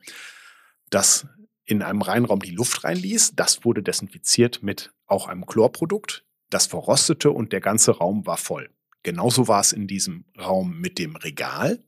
das 0.91 1.27
in 1.65 1.83
einem 1.83 2.03
Reinraum 2.03 2.41
die 2.41 2.51
Luft 2.51 2.85
reinließ. 2.85 3.33
Das 3.37 3.65
wurde 3.65 3.83
desinfiziert 3.83 4.63
mit 4.63 4.93
auch 5.07 5.29
einem 5.29 5.47
Chlorprodukt. 5.47 6.25
Das 6.51 6.67
verrostete 6.67 7.31
und 7.31 7.53
der 7.53 7.61
ganze 7.61 7.93
Raum 7.93 8.27
war 8.27 8.37
voll. 8.37 8.71
Genauso 9.03 9.49
war 9.49 9.61
es 9.61 9.73
in 9.73 9.87
diesem 9.87 10.25
Raum 10.39 10.79
mit 10.81 10.99
dem 10.99 11.17
Regal. 11.17 11.83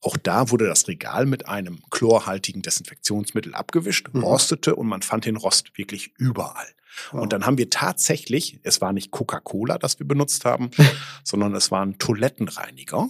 Auch 0.00 0.16
da 0.16 0.50
wurde 0.50 0.66
das 0.66 0.88
Regal 0.88 1.26
mit 1.26 1.48
einem 1.48 1.80
chlorhaltigen 1.90 2.62
Desinfektionsmittel 2.62 3.54
abgewischt, 3.54 4.08
mhm. 4.12 4.24
rostete 4.24 4.74
und 4.74 4.88
man 4.88 5.02
fand 5.02 5.26
den 5.26 5.36
Rost 5.36 5.76
wirklich 5.76 6.12
überall. 6.18 6.66
Wow. 7.10 7.22
Und 7.22 7.32
dann 7.32 7.46
haben 7.46 7.58
wir 7.58 7.70
tatsächlich, 7.70 8.58
es 8.64 8.80
war 8.80 8.92
nicht 8.92 9.10
Coca-Cola, 9.10 9.78
das 9.78 9.98
wir 9.98 10.06
benutzt 10.06 10.44
haben, 10.44 10.70
sondern 11.24 11.54
es 11.54 11.70
war 11.70 11.84
ein 11.84 11.98
Toilettenreiniger 11.98 13.08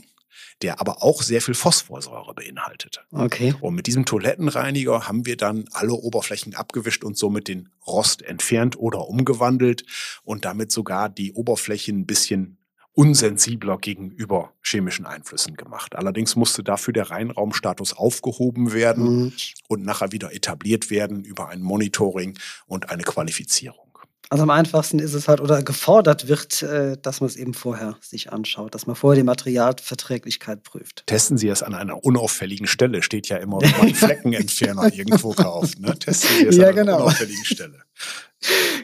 der 0.62 0.80
aber 0.80 1.02
auch 1.02 1.22
sehr 1.22 1.42
viel 1.42 1.54
Phosphorsäure 1.54 2.34
beinhaltet. 2.34 3.04
Okay. 3.10 3.54
Und 3.60 3.74
mit 3.74 3.86
diesem 3.86 4.04
Toilettenreiniger 4.04 5.06
haben 5.08 5.26
wir 5.26 5.36
dann 5.36 5.64
alle 5.72 5.92
Oberflächen 5.92 6.54
abgewischt 6.54 7.04
und 7.04 7.16
somit 7.16 7.48
den 7.48 7.68
Rost 7.86 8.22
entfernt 8.22 8.78
oder 8.78 9.08
umgewandelt 9.08 9.84
und 10.24 10.44
damit 10.44 10.72
sogar 10.72 11.08
die 11.08 11.32
Oberflächen 11.32 12.00
ein 12.00 12.06
bisschen 12.06 12.58
unsensibler 12.94 13.78
gegenüber 13.78 14.52
chemischen 14.62 15.06
Einflüssen 15.06 15.56
gemacht. 15.56 15.96
Allerdings 15.96 16.36
musste 16.36 16.62
dafür 16.62 16.92
der 16.92 17.10
Reinraumstatus 17.10 17.94
aufgehoben 17.94 18.72
werden 18.72 19.04
mhm. 19.04 19.32
und 19.68 19.82
nachher 19.82 20.12
wieder 20.12 20.34
etabliert 20.34 20.90
werden 20.90 21.24
über 21.24 21.48
ein 21.48 21.62
Monitoring 21.62 22.38
und 22.66 22.90
eine 22.90 23.02
Qualifizierung. 23.02 23.91
Also 24.32 24.44
am 24.44 24.50
einfachsten 24.50 24.98
ist 24.98 25.12
es 25.12 25.28
halt 25.28 25.42
oder 25.42 25.62
gefordert 25.62 26.26
wird, 26.26 26.62
äh, 26.62 26.96
dass 27.02 27.20
man 27.20 27.28
es 27.28 27.36
eben 27.36 27.52
vorher 27.52 27.98
sich 28.00 28.32
anschaut, 28.32 28.74
dass 28.74 28.86
man 28.86 28.96
vorher 28.96 29.20
die 29.20 29.26
Materialverträglichkeit 29.26 30.62
prüft. 30.62 31.06
Testen 31.06 31.36
Sie 31.36 31.48
es 31.48 31.62
an 31.62 31.74
einer 31.74 32.02
unauffälligen 32.02 32.66
Stelle, 32.66 33.02
steht 33.02 33.28
ja 33.28 33.36
immer, 33.36 33.60
wenn 33.60 33.70
man 33.72 33.80
einen 33.82 33.94
Fleckenentferner 33.94 34.90
irgendwo 34.94 35.34
kauft. 35.34 35.80
Ne? 35.80 35.98
Testen 35.98 36.30
Sie 36.34 36.46
es 36.46 36.56
ja, 36.56 36.68
an 36.68 36.70
einer 36.70 36.82
genau. 36.82 36.96
unauffälligen 37.02 37.44
Stelle. 37.44 37.82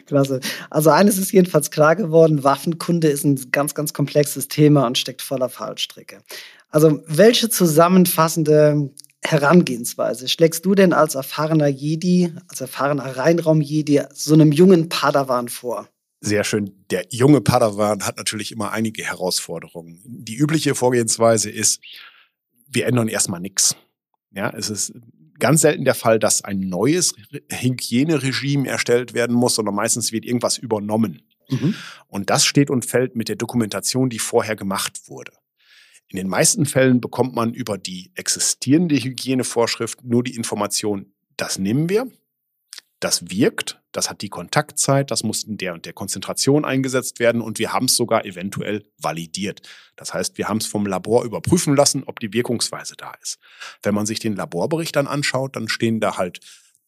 Klasse. 0.05 0.39
Also 0.69 0.91
eines 0.91 1.17
ist 1.17 1.31
jedenfalls 1.31 1.71
klar 1.71 1.95
geworden, 1.95 2.43
Waffenkunde 2.43 3.07
ist 3.07 3.23
ein 3.23 3.49
ganz, 3.49 3.73
ganz 3.73 3.91
komplexes 3.91 4.49
Thema 4.49 4.85
und 4.85 4.99
steckt 4.99 5.23
voller 5.23 5.49
Fallstricke. 5.49 6.19
Also 6.69 7.01
welche 7.07 7.49
zusammenfassende 7.49 8.91
Herangehensweise 9.21 10.27
schlägst 10.27 10.65
du 10.65 10.75
denn 10.75 10.93
als 10.93 11.15
erfahrener 11.15 11.67
Jedi, 11.67 12.33
als 12.47 12.61
erfahrener 12.61 13.17
Reinraum-Jedi 13.17 14.03
so 14.13 14.33
einem 14.33 14.51
jungen 14.51 14.89
Padawan 14.89 15.49
vor? 15.49 15.89
Sehr 16.21 16.43
schön. 16.43 16.85
Der 16.89 17.05
junge 17.09 17.41
Padawan 17.41 18.05
hat 18.05 18.17
natürlich 18.17 18.51
immer 18.51 18.71
einige 18.71 19.03
Herausforderungen. 19.03 20.01
Die 20.05 20.35
übliche 20.35 20.75
Vorgehensweise 20.75 21.49
ist, 21.49 21.79
wir 22.67 22.85
ändern 22.87 23.07
erstmal 23.07 23.39
nichts. 23.39 23.75
Ja, 24.31 24.49
es 24.51 24.69
ist 24.69 24.93
ganz 25.39 25.61
selten 25.61 25.85
der 25.85 25.95
Fall, 25.95 26.19
dass 26.19 26.43
ein 26.43 26.59
neues 26.59 27.13
Hygieneregime 27.49 28.67
erstellt 28.67 29.13
werden 29.13 29.35
muss, 29.35 29.55
sondern 29.55 29.75
meistens 29.75 30.11
wird 30.11 30.25
irgendwas 30.25 30.57
übernommen. 30.57 31.21
Mhm. 31.49 31.75
Und 32.07 32.29
das 32.29 32.45
steht 32.45 32.69
und 32.69 32.85
fällt 32.85 33.15
mit 33.15 33.29
der 33.29 33.35
Dokumentation, 33.37 34.09
die 34.09 34.19
vorher 34.19 34.55
gemacht 34.55 35.07
wurde. 35.07 35.31
In 36.09 36.17
den 36.17 36.27
meisten 36.27 36.65
Fällen 36.65 37.01
bekommt 37.01 37.35
man 37.35 37.53
über 37.53 37.77
die 37.77 38.11
existierende 38.15 38.95
Hygienevorschrift 38.95 40.03
nur 40.03 40.23
die 40.23 40.35
Information, 40.35 41.13
das 41.37 41.59
nehmen 41.59 41.87
wir, 41.87 42.11
das 42.99 43.29
wirkt, 43.29 43.79
das 43.91 44.09
hat 44.09 44.21
die 44.21 44.29
Kontaktzeit, 44.29 45.11
das 45.11 45.23
muss 45.23 45.43
in 45.43 45.57
der 45.57 45.73
und 45.73 45.85
der 45.85 45.93
Konzentration 45.93 46.65
eingesetzt 46.65 47.19
werden 47.19 47.41
und 47.41 47.59
wir 47.59 47.73
haben 47.73 47.85
es 47.85 47.95
sogar 47.95 48.25
eventuell 48.25 48.83
validiert. 48.97 49.61
Das 49.95 50.13
heißt, 50.13 50.37
wir 50.37 50.49
haben 50.49 50.57
es 50.57 50.65
vom 50.65 50.85
Labor 50.85 51.23
überprüfen 51.23 51.75
lassen, 51.75 52.03
ob 52.05 52.19
die 52.19 52.33
Wirkungsweise 52.33 52.95
da 52.97 53.13
ist. 53.21 53.39
Wenn 53.83 53.93
man 53.93 54.05
sich 54.05 54.19
den 54.19 54.35
Laborbericht 54.35 54.95
dann 54.95 55.07
anschaut, 55.07 55.55
dann 55.55 55.69
stehen 55.69 55.99
da 55.99 56.17
halt 56.17 56.39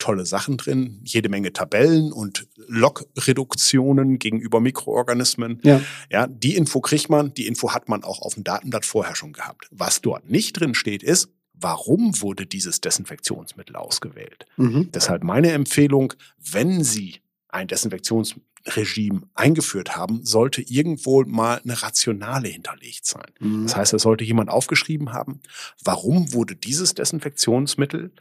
tolle 0.02 0.26
Sachen 0.26 0.58
drin, 0.58 1.00
jede 1.04 1.30
Menge 1.30 1.54
Tabellen 1.54 2.12
und 2.12 2.48
Logreduktionen 2.68 4.20
gegenüber 4.20 4.60
Mikroorganismen. 4.60 5.60
Ja. 5.64 5.82
ja, 6.10 6.28
die 6.28 6.56
Info 6.56 6.82
kriegt 6.82 7.10
man, 7.10 7.34
die 7.34 7.48
Info 7.48 7.74
hat 7.74 7.88
man 7.88 8.04
auch 8.04 8.22
auf 8.22 8.34
dem 8.34 8.44
Datenblatt 8.44 8.86
vorher 8.86 9.16
schon 9.16 9.32
gehabt. 9.32 9.68
Was 9.72 10.02
dort 10.02 10.30
nicht 10.30 10.60
drin 10.60 10.74
steht, 10.74 11.04
ist, 11.04 11.30
warum 11.54 12.20
wurde 12.22 12.46
dieses 12.46 12.82
Desinfektionsmittel 12.82 13.76
ausgewählt. 13.76 14.46
Mhm. 14.58 14.92
Deshalb 14.92 15.24
meine 15.24 15.52
Empfehlung, 15.52 16.14
wenn 16.38 16.84
Sie 16.84 17.22
ein 17.50 17.68
Desinfektionsregime 17.68 19.22
eingeführt 19.36 19.96
haben, 19.96 20.26
sollte 20.26 20.62
irgendwo 20.62 21.24
mal 21.26 21.62
eine 21.64 21.82
Rationale 21.82 22.48
hinterlegt 22.48 23.06
sein. 23.06 23.32
Mhm. 23.40 23.64
Das 23.64 23.76
heißt, 23.76 23.94
es 23.94 24.02
sollte 24.02 24.24
jemand 24.24 24.50
aufgeschrieben 24.50 25.14
haben, 25.14 25.42
warum 25.84 26.34
wurde 26.34 26.56
dieses 26.56 26.96
Desinfektionsmittel 26.96 28.12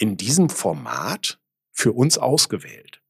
in 0.00 0.16
diesem 0.16 0.48
Format 0.48 1.38
für 1.70 1.92
uns 1.92 2.18
ausgewählt. 2.18 3.02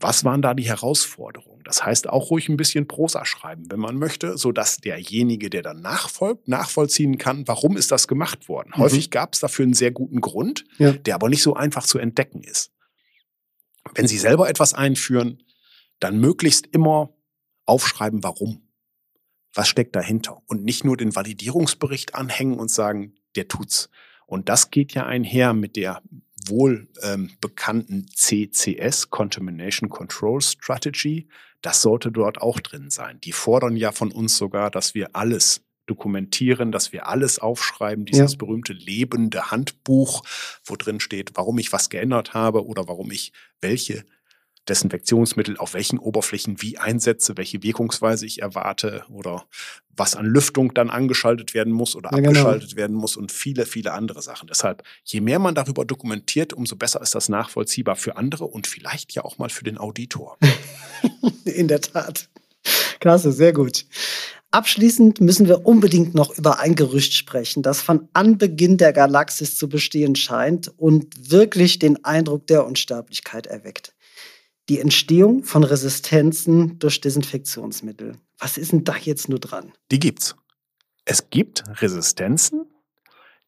Was 0.00 0.24
waren 0.24 0.40
da 0.40 0.54
die 0.54 0.68
Herausforderungen? 0.68 1.64
Das 1.64 1.84
heißt 1.84 2.08
auch 2.08 2.30
ruhig 2.30 2.48
ein 2.48 2.56
bisschen 2.56 2.86
Prosa 2.86 3.24
schreiben, 3.24 3.64
wenn 3.70 3.80
man 3.80 3.96
möchte, 3.96 4.38
so 4.38 4.52
dass 4.52 4.76
derjenige, 4.76 5.50
der 5.50 5.62
dann 5.62 5.82
nachfolgt, 5.82 6.46
nachvollziehen 6.46 7.18
kann, 7.18 7.48
warum 7.48 7.76
ist 7.76 7.90
das 7.90 8.06
gemacht 8.06 8.48
worden. 8.48 8.70
Mhm. 8.76 8.80
Häufig 8.80 9.10
gab 9.10 9.34
es 9.34 9.40
dafür 9.40 9.64
einen 9.64 9.74
sehr 9.74 9.90
guten 9.90 10.20
Grund, 10.20 10.64
ja. 10.78 10.92
der 10.92 11.16
aber 11.16 11.28
nicht 11.28 11.42
so 11.42 11.54
einfach 11.54 11.84
zu 11.84 11.98
entdecken 11.98 12.44
ist. 12.44 12.70
Wenn 13.94 14.06
Sie 14.06 14.18
selber 14.18 14.48
etwas 14.48 14.74
einführen, 14.74 15.42
dann 15.98 16.20
möglichst 16.20 16.68
immer 16.68 17.12
aufschreiben, 17.64 18.22
warum. 18.22 18.68
Was 19.52 19.68
steckt 19.68 19.96
dahinter? 19.96 20.40
Und 20.46 20.64
nicht 20.64 20.84
nur 20.84 20.96
den 20.96 21.16
Validierungsbericht 21.16 22.14
anhängen 22.14 22.60
und 22.60 22.70
sagen, 22.70 23.14
der 23.34 23.48
tut's. 23.48 23.90
Und 24.26 24.48
das 24.48 24.70
geht 24.70 24.94
ja 24.94 25.06
einher 25.06 25.54
mit 25.54 25.74
der 25.74 26.02
wohl 26.48 26.88
ähm, 27.02 27.30
bekannten 27.40 28.06
CCS, 28.14 29.10
Contamination 29.10 29.88
Control 29.88 30.40
Strategy. 30.40 31.28
Das 31.62 31.82
sollte 31.82 32.12
dort 32.12 32.40
auch 32.40 32.60
drin 32.60 32.90
sein. 32.90 33.20
Die 33.20 33.32
fordern 33.32 33.76
ja 33.76 33.92
von 33.92 34.12
uns 34.12 34.36
sogar, 34.36 34.70
dass 34.70 34.94
wir 34.94 35.16
alles 35.16 35.62
dokumentieren, 35.86 36.70
dass 36.70 36.92
wir 36.92 37.08
alles 37.08 37.38
aufschreiben, 37.38 38.04
dieses 38.04 38.32
ja. 38.32 38.38
berühmte 38.38 38.74
lebende 38.74 39.50
Handbuch, 39.50 40.22
wo 40.64 40.76
drin 40.76 41.00
steht, 41.00 41.32
warum 41.34 41.58
ich 41.58 41.72
was 41.72 41.88
geändert 41.88 42.34
habe 42.34 42.66
oder 42.66 42.86
warum 42.86 43.10
ich 43.10 43.32
welche 43.60 44.04
Desinfektionsmittel 44.68 45.56
auf 45.56 45.74
welchen 45.74 45.98
Oberflächen 45.98 46.60
wie 46.60 46.78
einsetze, 46.78 47.36
welche 47.36 47.62
Wirkungsweise 47.62 48.26
ich 48.26 48.42
erwarte 48.42 49.04
oder 49.10 49.46
was 49.96 50.14
an 50.14 50.26
Lüftung 50.26 50.74
dann 50.74 50.90
angeschaltet 50.90 51.54
werden 51.54 51.72
muss 51.72 51.96
oder 51.96 52.10
ja, 52.12 52.18
genau. 52.18 52.28
abgeschaltet 52.30 52.70
genau. 52.70 52.80
werden 52.80 52.96
muss 52.96 53.16
und 53.16 53.32
viele, 53.32 53.66
viele 53.66 53.92
andere 53.92 54.22
Sachen. 54.22 54.46
Deshalb, 54.48 54.82
je 55.04 55.20
mehr 55.20 55.38
man 55.38 55.54
darüber 55.54 55.84
dokumentiert, 55.84 56.52
umso 56.52 56.76
besser 56.76 57.00
ist 57.02 57.14
das 57.14 57.28
nachvollziehbar 57.28 57.96
für 57.96 58.16
andere 58.16 58.44
und 58.44 58.66
vielleicht 58.66 59.12
ja 59.14 59.24
auch 59.24 59.38
mal 59.38 59.50
für 59.50 59.64
den 59.64 59.78
Auditor. 59.78 60.38
In 61.44 61.68
der 61.68 61.80
Tat. 61.80 62.28
Klasse, 63.00 63.32
sehr 63.32 63.52
gut. 63.52 63.86
Abschließend 64.50 65.20
müssen 65.20 65.46
wir 65.46 65.66
unbedingt 65.66 66.14
noch 66.14 66.36
über 66.36 66.58
ein 66.58 66.74
Gerücht 66.74 67.12
sprechen, 67.12 67.62
das 67.62 67.82
von 67.82 68.08
Anbeginn 68.14 68.78
der 68.78 68.94
Galaxis 68.94 69.58
zu 69.58 69.68
bestehen 69.68 70.16
scheint 70.16 70.72
und 70.78 71.30
wirklich 71.30 71.78
den 71.78 72.02
Eindruck 72.04 72.46
der 72.46 72.64
Unsterblichkeit 72.64 73.46
erweckt 73.46 73.94
die 74.68 74.80
Entstehung 74.80 75.44
von 75.44 75.64
Resistenzen 75.64 76.78
durch 76.78 77.00
Desinfektionsmittel. 77.00 78.18
Was 78.38 78.58
ist 78.58 78.72
denn 78.72 78.84
da 78.84 78.96
jetzt 78.96 79.28
nur 79.28 79.40
dran? 79.40 79.72
Die 79.90 79.98
gibt's. 79.98 80.36
Es 81.04 81.30
gibt 81.30 81.64
Resistenzen, 81.80 82.66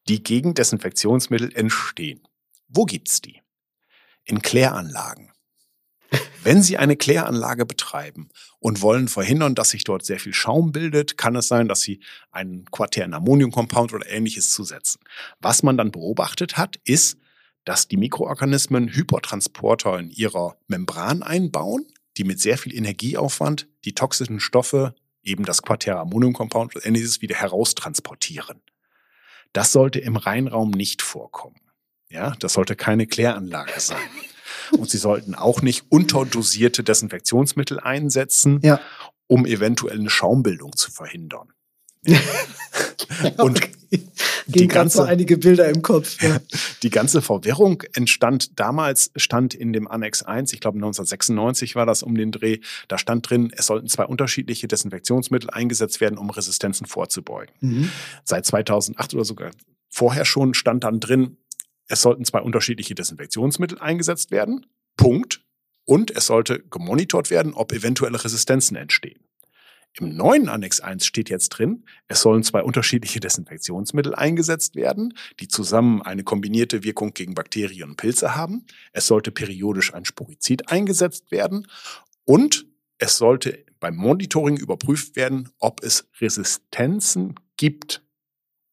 die 0.09 0.22
gegen 0.22 0.54
Desinfektionsmittel 0.54 1.54
entstehen. 1.54 2.26
Wo 2.68 2.87
gibt's 2.87 3.20
die? 3.20 3.42
In 4.24 4.40
Kläranlagen. 4.40 5.30
Wenn 6.42 6.62
Sie 6.62 6.78
eine 6.78 6.96
Kläranlage 6.96 7.66
betreiben 7.66 8.30
und 8.59 8.80
wollen 8.80 9.09
verhindern, 9.09 9.54
dass 9.54 9.70
sich 9.70 9.85
dort 9.85 10.06
sehr 10.06 10.18
viel 10.18 10.33
Schaum 10.33 10.72
bildet, 10.72 11.18
kann 11.18 11.37
es 11.37 11.48
sein, 11.48 11.68
dass 11.68 11.83
Sie 11.83 12.00
einen 12.30 12.64
quaternen 12.70 13.14
Ammoniumcompound 13.14 13.92
oder 13.92 14.09
ähnliches 14.09 14.50
zusetzen. 14.50 15.02
Was 15.40 15.62
man 15.62 15.76
dann 15.76 15.90
beobachtet 15.90 16.56
hat, 16.56 16.80
ist, 16.85 17.18
dass 17.64 17.88
die 17.88 17.96
Mikroorganismen 17.96 18.88
Hypertransporter 18.88 19.98
in 19.98 20.10
ihrer 20.10 20.56
Membran 20.66 21.22
einbauen, 21.22 21.86
die 22.16 22.24
mit 22.24 22.40
sehr 22.40 22.58
viel 22.58 22.74
Energieaufwand 22.74 23.68
die 23.84 23.94
toxischen 23.94 24.40
Stoffe, 24.40 24.94
eben 25.22 25.44
das 25.44 25.62
Quaterammoniumcompound 25.62 26.74
und 26.74 26.86
ähnliches, 26.86 27.20
wieder 27.20 27.36
heraustransportieren. 27.36 28.62
Das 29.52 29.72
sollte 29.72 29.98
im 29.98 30.16
Reinraum 30.16 30.70
nicht 30.70 31.02
vorkommen. 31.02 31.60
Ja, 32.08 32.34
das 32.40 32.54
sollte 32.54 32.76
keine 32.76 33.06
Kläranlage 33.06 33.78
sein. 33.78 33.98
Und 34.72 34.90
sie 34.90 34.98
sollten 34.98 35.34
auch 35.34 35.62
nicht 35.62 35.86
unterdosierte 35.90 36.84
Desinfektionsmittel 36.84 37.80
einsetzen, 37.80 38.60
ja. 38.62 38.80
um 39.26 39.46
eventuell 39.46 39.98
eine 39.98 40.10
Schaumbildung 40.10 40.76
zu 40.76 40.90
verhindern. 40.90 41.52
und 43.38 43.60
die 44.46 44.68
ganze, 44.68 44.98
so 44.98 45.02
einige 45.02 45.36
Bilder 45.36 45.68
im 45.68 45.82
Kopf. 45.82 46.20
Ja. 46.22 46.40
Die 46.82 46.90
ganze 46.90 47.20
Verwirrung 47.20 47.82
entstand 47.92 48.58
damals, 48.58 49.10
stand 49.16 49.52
in 49.52 49.72
dem 49.72 49.86
Annex 49.86 50.22
1, 50.22 50.52
ich 50.52 50.60
glaube 50.60 50.76
1996 50.76 51.74
war 51.74 51.84
das 51.84 52.02
um 52.02 52.14
den 52.14 52.32
Dreh, 52.32 52.60
da 52.88 52.96
stand 52.96 53.28
drin, 53.28 53.52
es 53.54 53.66
sollten 53.66 53.86
zwei 53.88 54.06
unterschiedliche 54.06 54.66
Desinfektionsmittel 54.66 55.50
eingesetzt 55.50 56.00
werden, 56.00 56.18
um 56.18 56.30
Resistenzen 56.30 56.86
vorzubeugen. 56.86 57.54
Mhm. 57.60 57.90
Seit 58.24 58.46
2008 58.46 59.14
oder 59.14 59.24
sogar 59.24 59.50
vorher 59.90 60.24
schon 60.24 60.54
stand 60.54 60.84
dann 60.84 61.00
drin, 61.00 61.36
es 61.86 62.02
sollten 62.02 62.24
zwei 62.24 62.40
unterschiedliche 62.40 62.94
Desinfektionsmittel 62.94 63.78
eingesetzt 63.78 64.30
werden. 64.30 64.64
Punkt. 64.96 65.42
Und 65.84 66.16
es 66.16 66.26
sollte 66.26 66.60
gemonitort 66.70 67.30
werden, 67.30 67.52
ob 67.52 67.72
eventuelle 67.72 68.22
Resistenzen 68.22 68.76
entstehen. 68.76 69.19
Im 69.98 70.14
neuen 70.16 70.48
Annex 70.48 70.81
1 70.81 71.05
steht 71.05 71.31
jetzt 71.31 71.48
drin, 71.50 71.85
es 72.07 72.22
sollen 72.22 72.44
zwei 72.44 72.62
unterschiedliche 72.62 73.18
Desinfektionsmittel 73.18 74.14
eingesetzt 74.14 74.76
werden, 74.76 75.14
die 75.40 75.48
zusammen 75.48 76.00
eine 76.03 76.22
kombinierte 76.22 76.85
Wirkung 76.85 77.12
gegen 77.12 77.35
Bakterien 77.35 77.90
und 77.90 77.96
Pilze 77.96 78.37
haben. 78.37 78.66
Es 78.92 79.09
sollte 79.09 79.33
periodisch 79.33 79.92
ein 79.92 80.05
Sporizid 80.05 80.70
eingesetzt 80.70 81.32
werden 81.32 81.66
und 82.24 82.66
es 82.99 83.16
sollte 83.16 83.64
beim 83.80 83.97
Monitoring 83.97 84.59
überprüft 84.59 85.16
werden, 85.16 85.49
ob 85.59 85.82
es 85.82 86.09
Resistenzen 86.20 87.34
gibt. 87.57 88.05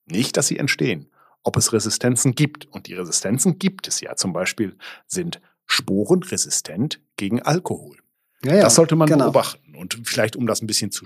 Nicht, 0.06 0.38
dass 0.38 0.48
sie 0.48 0.58
entstehen, 0.58 1.10
ob 1.44 1.58
es 1.58 1.74
Resistenzen 1.74 2.36
gibt. 2.36 2.66
Und 2.66 2.88
die 2.88 2.94
Resistenzen 2.94 3.58
gibt 3.58 3.88
es 3.88 4.02
ja. 4.02 4.16
Zum 4.16 4.34
Beispiel 4.34 4.78
sind 5.08 5.42
Sporen 5.66 6.24
resistent 6.24 7.02
gegen 7.16 7.42
Alkohol. 7.42 7.98
Ja, 8.44 8.56
ja, 8.56 8.62
das 8.62 8.76
sollte 8.76 8.96
man 8.96 9.08
genau. 9.08 9.26
beobachten. 9.26 9.76
Und 9.76 10.00
vielleicht, 10.04 10.36
um 10.36 10.48
das 10.48 10.62
ein 10.62 10.68
bisschen 10.68 10.92
zu 10.92 11.06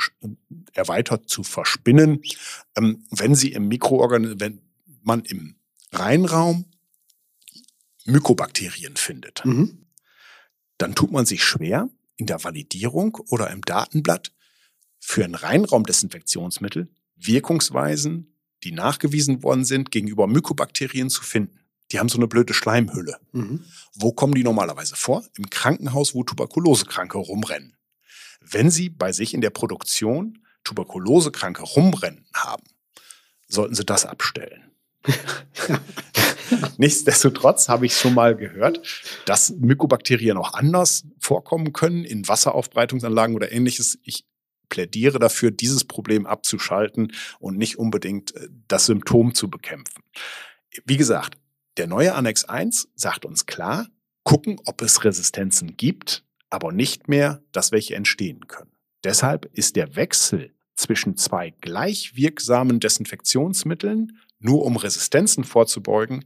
erweitert 0.73 1.29
zu 1.29 1.43
verspinnen, 1.43 2.21
ähm, 2.75 3.05
wenn 3.09 3.35
Sie 3.35 3.51
im 3.53 3.67
Mikroorganismus, 3.67 4.39
wenn 4.39 4.61
man 5.01 5.23
im 5.25 5.55
Reinraum 5.91 6.65
Mykobakterien 8.05 8.95
findet, 8.95 9.45
mhm. 9.45 9.85
dann 10.77 10.95
tut 10.95 11.11
man 11.11 11.25
sich 11.25 11.43
schwer 11.43 11.89
in 12.15 12.25
der 12.25 12.43
Validierung 12.43 13.15
oder 13.27 13.49
im 13.49 13.61
Datenblatt 13.61 14.31
für 14.99 15.23
ein 15.23 15.35
Reinraumdesinfektionsmittel 15.35 16.89
Wirkungsweisen, 17.15 18.35
die 18.63 18.71
nachgewiesen 18.71 19.43
worden 19.43 19.65
sind, 19.65 19.91
gegenüber 19.91 20.27
Mykobakterien 20.27 21.09
zu 21.09 21.23
finden. 21.23 21.60
Die 21.91 21.99
haben 21.99 22.09
so 22.09 22.17
eine 22.17 22.27
blöde 22.27 22.53
Schleimhülle. 22.53 23.17
Mhm. 23.31 23.65
Wo 23.93 24.11
kommen 24.11 24.33
die 24.33 24.43
normalerweise 24.43 24.95
vor? 24.95 25.23
Im 25.37 25.49
Krankenhaus, 25.49 26.15
wo 26.15 26.23
Tuberkulosekranke 26.23 27.17
rumrennen. 27.17 27.75
Wenn 28.39 28.71
Sie 28.71 28.89
bei 28.89 29.11
sich 29.11 29.33
in 29.33 29.41
der 29.41 29.49
Produktion 29.49 30.39
Tuberkulosekranke 30.63 31.63
rumrennen 31.63 32.25
haben, 32.33 32.63
sollten 33.47 33.75
Sie 33.75 33.85
das 33.85 34.05
abstellen. 34.05 34.71
Nichtsdestotrotz 36.77 37.69
habe 37.69 37.85
ich 37.85 37.95
schon 37.95 38.13
mal 38.13 38.35
gehört, 38.35 38.81
dass 39.25 39.51
Mykobakterien 39.51 40.37
auch 40.37 40.53
anders 40.53 41.05
vorkommen 41.19 41.73
können 41.73 42.03
in 42.03 42.27
Wasseraufbereitungsanlagen 42.27 43.35
oder 43.35 43.51
ähnliches. 43.51 43.99
Ich 44.03 44.25
plädiere 44.69 45.19
dafür, 45.19 45.51
dieses 45.51 45.83
Problem 45.83 46.25
abzuschalten 46.25 47.13
und 47.39 47.57
nicht 47.57 47.77
unbedingt 47.77 48.35
äh, 48.35 48.47
das 48.67 48.85
Symptom 48.85 49.33
zu 49.33 49.49
bekämpfen. 49.49 50.03
Wie 50.85 50.97
gesagt, 50.97 51.37
der 51.77 51.87
neue 51.87 52.13
Annex 52.15 52.45
1 52.45 52.89
sagt 52.95 53.25
uns 53.25 53.45
klar, 53.45 53.87
gucken, 54.23 54.59
ob 54.65 54.81
es 54.81 55.03
Resistenzen 55.03 55.77
gibt, 55.77 56.25
aber 56.49 56.71
nicht 56.71 57.07
mehr, 57.07 57.43
dass 57.51 57.71
welche 57.71 57.95
entstehen 57.95 58.47
können. 58.47 58.71
Deshalb 59.03 59.45
ist 59.53 59.75
der 59.75 59.95
Wechsel 59.95 60.53
zwischen 60.75 61.17
zwei 61.17 61.51
gleich 61.61 62.15
wirksamen 62.15 62.79
Desinfektionsmitteln, 62.79 64.19
nur 64.39 64.65
um 64.65 64.75
Resistenzen 64.75 65.43
vorzubeugen, 65.43 66.25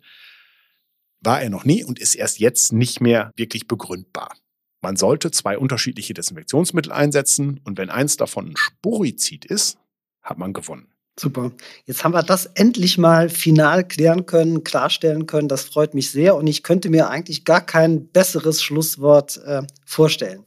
war 1.21 1.41
er 1.41 1.49
noch 1.49 1.65
nie 1.65 1.83
und 1.83 1.99
ist 1.99 2.15
erst 2.15 2.39
jetzt 2.39 2.73
nicht 2.73 3.01
mehr 3.01 3.31
wirklich 3.35 3.67
begründbar. 3.67 4.35
Man 4.81 4.95
sollte 4.97 5.31
zwei 5.31 5.57
unterschiedliche 5.57 6.13
Desinfektionsmittel 6.13 6.91
einsetzen 6.91 7.59
und 7.63 7.77
wenn 7.77 7.89
eins 7.89 8.17
davon 8.17 8.49
ein 8.49 8.57
Sporizid 8.57 9.45
ist, 9.45 9.77
hat 10.21 10.37
man 10.37 10.53
gewonnen. 10.53 10.94
Super. 11.17 11.51
Jetzt 11.85 12.03
haben 12.03 12.13
wir 12.13 12.23
das 12.23 12.45
endlich 12.45 12.97
mal 12.97 13.29
final 13.29 13.85
klären 13.85 14.25
können, 14.25 14.65
klarstellen 14.65 15.27
können. 15.27 15.47
Das 15.47 15.63
freut 15.63 15.93
mich 15.93 16.11
sehr 16.11 16.35
und 16.35 16.45
ich 16.47 16.61
könnte 16.61 16.89
mir 16.89 17.09
eigentlich 17.09 17.45
gar 17.45 17.61
kein 17.61 18.07
besseres 18.07 18.61
Schlusswort 18.61 19.37
äh, 19.45 19.61
vorstellen. 19.85 20.45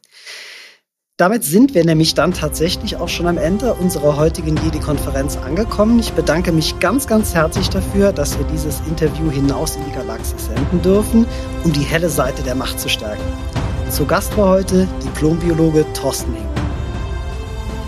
Damit 1.17 1.43
sind 1.43 1.75
wir 1.75 1.85
nämlich 1.85 2.15
dann 2.15 2.33
tatsächlich 2.33 2.95
auch 2.95 3.09
schon 3.09 3.27
am 3.27 3.39
Ende 3.39 3.75
unserer 3.75 4.17
heutigen 4.17 4.57
Jedi-Konferenz 4.57 5.37
angekommen. 5.37 5.99
Ich 5.99 6.13
bedanke 6.13 6.53
mich 6.53 6.79
ganz, 6.79 7.09
ganz 7.09 7.35
herzlich 7.35 7.71
dafür, 7.71 8.13
dass 8.13 8.39
wir 8.39 8.47
dieses 8.47 8.81
Interview 8.87 9.29
hinaus 9.29 9.75
in 9.75 9.85
die 9.85 9.91
Galaxie 9.91 10.39
senden 10.39 10.81
dürfen, 10.81 11.27
um 11.65 11.73
die 11.73 11.81
helle 11.81 12.09
Seite 12.09 12.45
der 12.45 12.55
Macht 12.55 12.79
zu 12.79 12.89
stärken. 12.89 13.25
Zu 13.91 14.07
Gast 14.07 14.37
war 14.37 14.51
heute 14.51 14.87
Diplombiologe 15.03 15.85
Thorsten 15.93 16.35
Hink. 16.35 16.48